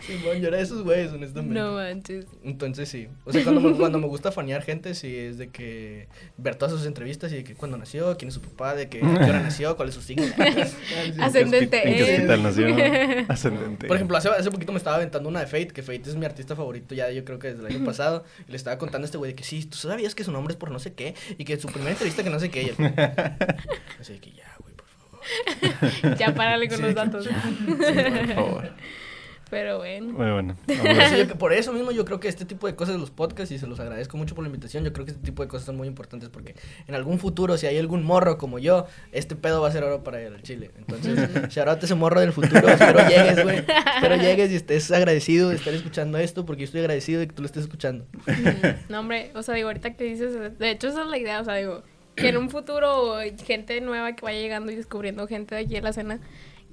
[0.00, 1.58] Simón, yo era de esos güeyes, honestamente.
[1.58, 2.26] no manches.
[2.44, 3.08] Entonces sí.
[3.24, 6.72] O sea, cuando me, cuando me gusta fanear gente, sí es de que ver todas
[6.72, 9.40] sus entrevistas y de que cuándo nació, quién es su papá, de que qué hora
[9.40, 10.26] nació, cuál es su signo.
[11.20, 12.10] Ascendente ¿En qué es.
[12.10, 12.66] hospital nació?
[13.28, 13.86] Ascendente.
[13.86, 16.26] Por ejemplo, hace, hace poquito me estaba aventando una de Fate, que Fate es mi
[16.26, 18.24] artista favorito ya yo creo que desde el año pasado.
[18.46, 20.52] Y le estaba contando a este güey de que sí, tú sabías que su nombre
[20.52, 22.62] es por no sé qué y que su primera entrevista que no sé qué.
[22.62, 22.76] Y él,
[24.00, 26.16] así que ya, güey, por favor.
[26.18, 27.26] Ya párale con Sí, los datos.
[27.26, 28.70] por favor.
[29.50, 30.12] Pero bueno.
[30.12, 30.56] Muy bueno.
[30.66, 33.10] Por eso, yo- por eso mismo yo creo que este tipo de cosas de los
[33.10, 35.48] podcasts, y se los agradezco mucho por la invitación, yo creo que este tipo de
[35.48, 36.54] cosas son muy importantes porque
[36.88, 40.02] en algún futuro, si hay algún morro como yo, este pedo va a ser oro
[40.02, 40.70] para el Chile.
[40.78, 41.18] Entonces,
[41.58, 43.58] a ese morro del futuro, espero llegues, güey.
[43.58, 47.34] Espero llegues y estés agradecido de estar escuchando esto porque yo estoy agradecido de que
[47.34, 48.06] tú lo estés escuchando.
[48.26, 51.40] Mm, No, hombre, o sea, digo, ahorita que dices, de hecho esa es la idea,
[51.40, 51.82] o sea, digo,
[52.16, 55.84] que en un futuro gente nueva que vaya llegando y descubriendo gente de aquí en
[55.84, 56.20] la escena,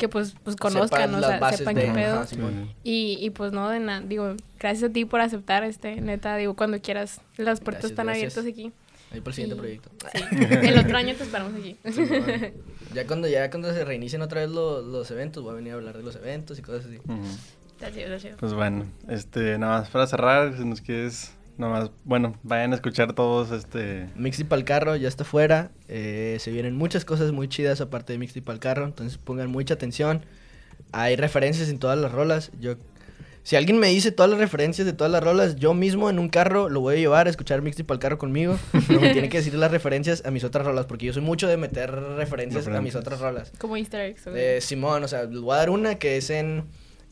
[0.02, 2.16] que pues, pues conozcan, Sepan o sea, sepan de- qué pedo.
[2.16, 2.74] ajá, Simón.
[2.84, 6.56] Y, y pues no, de nada, digo, gracias a ti por aceptar, este, neta, digo,
[6.56, 8.38] cuando quieras, las puertas Gracias, están gracias.
[8.38, 8.72] abiertas aquí.
[9.12, 9.90] Ahí para el siguiente Y- proyecto.
[10.12, 11.78] Sí, el otro año te esperamos aquí.
[11.92, 12.24] Simón.
[12.96, 15.76] ya cuando ya cuando se reinicien otra vez los, los eventos, voy a venir a
[15.76, 16.98] hablar de los eventos y cosas así.
[16.98, 17.22] Ujú.
[17.74, 18.38] Está chido, está chido.
[18.38, 23.14] Pues bueno, este, nada más para cerrar, si nos quieres nomás, bueno, vayan a escuchar
[23.14, 24.08] todos este...
[24.16, 25.72] Mixi para el carro ya está fuera.
[25.88, 28.86] Eh, se vienen muchas cosas muy chidas aparte de Mixi para el carro.
[28.86, 30.26] Entonces pongan mucha atención.
[30.92, 32.52] Hay referencias en todas las rolas.
[32.60, 32.76] Yo,
[33.44, 36.30] si alguien me dice todas las referencias de todas las rolas, yo mismo en un
[36.30, 38.58] carro lo voy a llevar a escuchar Mixi para el carro conmigo.
[38.88, 40.86] Pero me tiene que decir las referencias a mis otras rolas.
[40.86, 43.52] Porque yo soy mucho de meter referencias, a mis otras rolas.
[43.58, 44.28] Como easter eggs.
[44.28, 46.66] ¿o Eh, Simón, o sea, les voy a dar una que es en,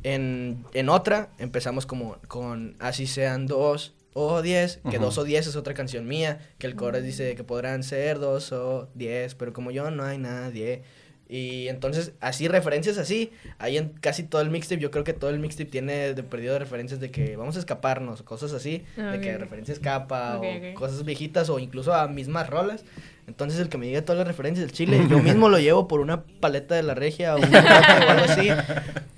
[0.03, 1.29] en, en otra.
[1.37, 5.05] Empezamos como con Así sean dos o diez, que Ujú.
[5.05, 8.51] dos o diez es otra canción mía, que el coro dice que podrán ser dos
[8.51, 10.83] o diez, pero como yo no hay nadie.
[11.31, 15.29] Y entonces, así, referencias así, ahí en casi todo el mixtape, yo creo que todo
[15.29, 19.11] el mixtape tiene de perdido de referencias de que vamos a escaparnos, cosas así, Ah,
[19.11, 19.39] de que ok.
[19.41, 22.83] referencia escapa o cosas viejitas o incluso a mismas rolas.
[23.27, 25.99] Entonces el que me diga todas las referencias del chile, yo mismo lo llevo por
[25.99, 28.49] una paleta de la regia o un o algo así.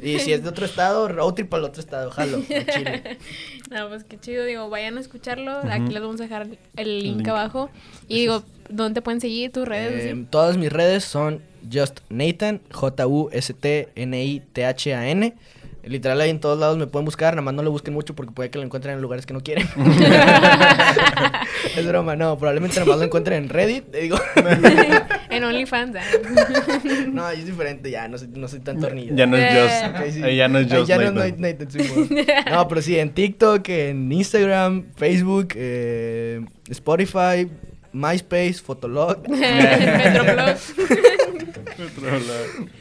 [0.03, 3.17] Y si es de otro estado, road trip al otro estado, jalo, al chile.
[3.69, 5.59] No, pues qué chido, digo, vayan a escucharlo.
[5.69, 7.27] Aquí les vamos a dejar el link, link.
[7.29, 7.69] abajo.
[8.07, 10.03] Y digo, ¿dónde te pueden seguir tus redes?
[10.03, 11.39] Eh, todas mis redes son
[11.71, 15.33] Just Nathan, J-U-S-T-N-I-T-H-A-N.
[15.83, 18.31] Literal ahí en todos lados me pueden buscar, nada más no lo busquen mucho porque
[18.31, 19.67] puede que lo encuentren en lugares que no quieren.
[21.75, 24.19] es broma, no, probablemente nada más lo encuentren en Reddit, te digo.
[25.31, 25.95] en OnlyFans.
[25.95, 26.01] ah.
[27.11, 29.15] no, ahí es diferente, ya, no soy, no soy tan tornillo.
[29.15, 29.91] Ya no es Eh.
[29.95, 30.11] Just.
[30.13, 30.35] Sí.
[30.35, 31.41] ya no es Just ya no es Nathan.
[31.41, 32.09] Nathan, Simón.
[32.51, 37.49] No, pero sí, en TikTok, en Instagram, Facebook, eh, Spotify,
[37.91, 39.27] MySpace, Fotolog.
[39.27, 40.57] Metroblog.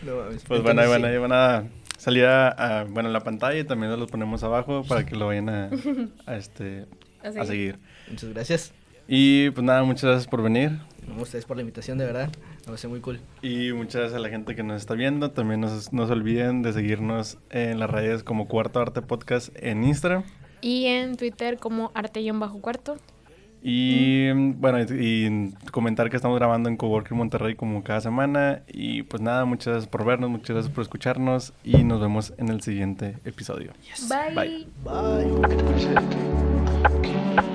[0.05, 0.13] No.
[0.47, 1.65] Pues bueno, ahí van, ahí van a
[1.99, 2.49] salir a,
[2.81, 5.71] a- bueno, en la pantalla y también los ponemos abajo para que lo vayan a,
[6.27, 6.87] a, este,
[7.23, 7.79] a seguir.
[8.09, 8.73] Muchas gracias.
[9.13, 10.71] Y pues nada, muchas gracias por venir.
[11.09, 12.29] No, a ustedes por la invitación, de verdad.
[12.61, 13.19] Me parece muy cool.
[13.43, 15.33] Y muchas gracias a la gente que nos está viendo.
[15.33, 19.83] También nos- no se olviden de seguirnos en las redes como Cuarto Arte Podcast en
[19.83, 20.23] Instagram.
[20.61, 22.99] Y en Twitter como arte-cuarto.
[23.63, 28.63] Y bueno, y, y comentar que estamos grabando en Coworking Monterrey como cada semana.
[28.69, 32.49] Y pues nada, muchas gracias por vernos, muchas gracias por escucharnos y nos vemos en
[32.49, 33.73] el siguiente episodio.
[34.09, 34.67] Bye.
[34.85, 35.35] Bye.
[37.35, 37.50] Bye.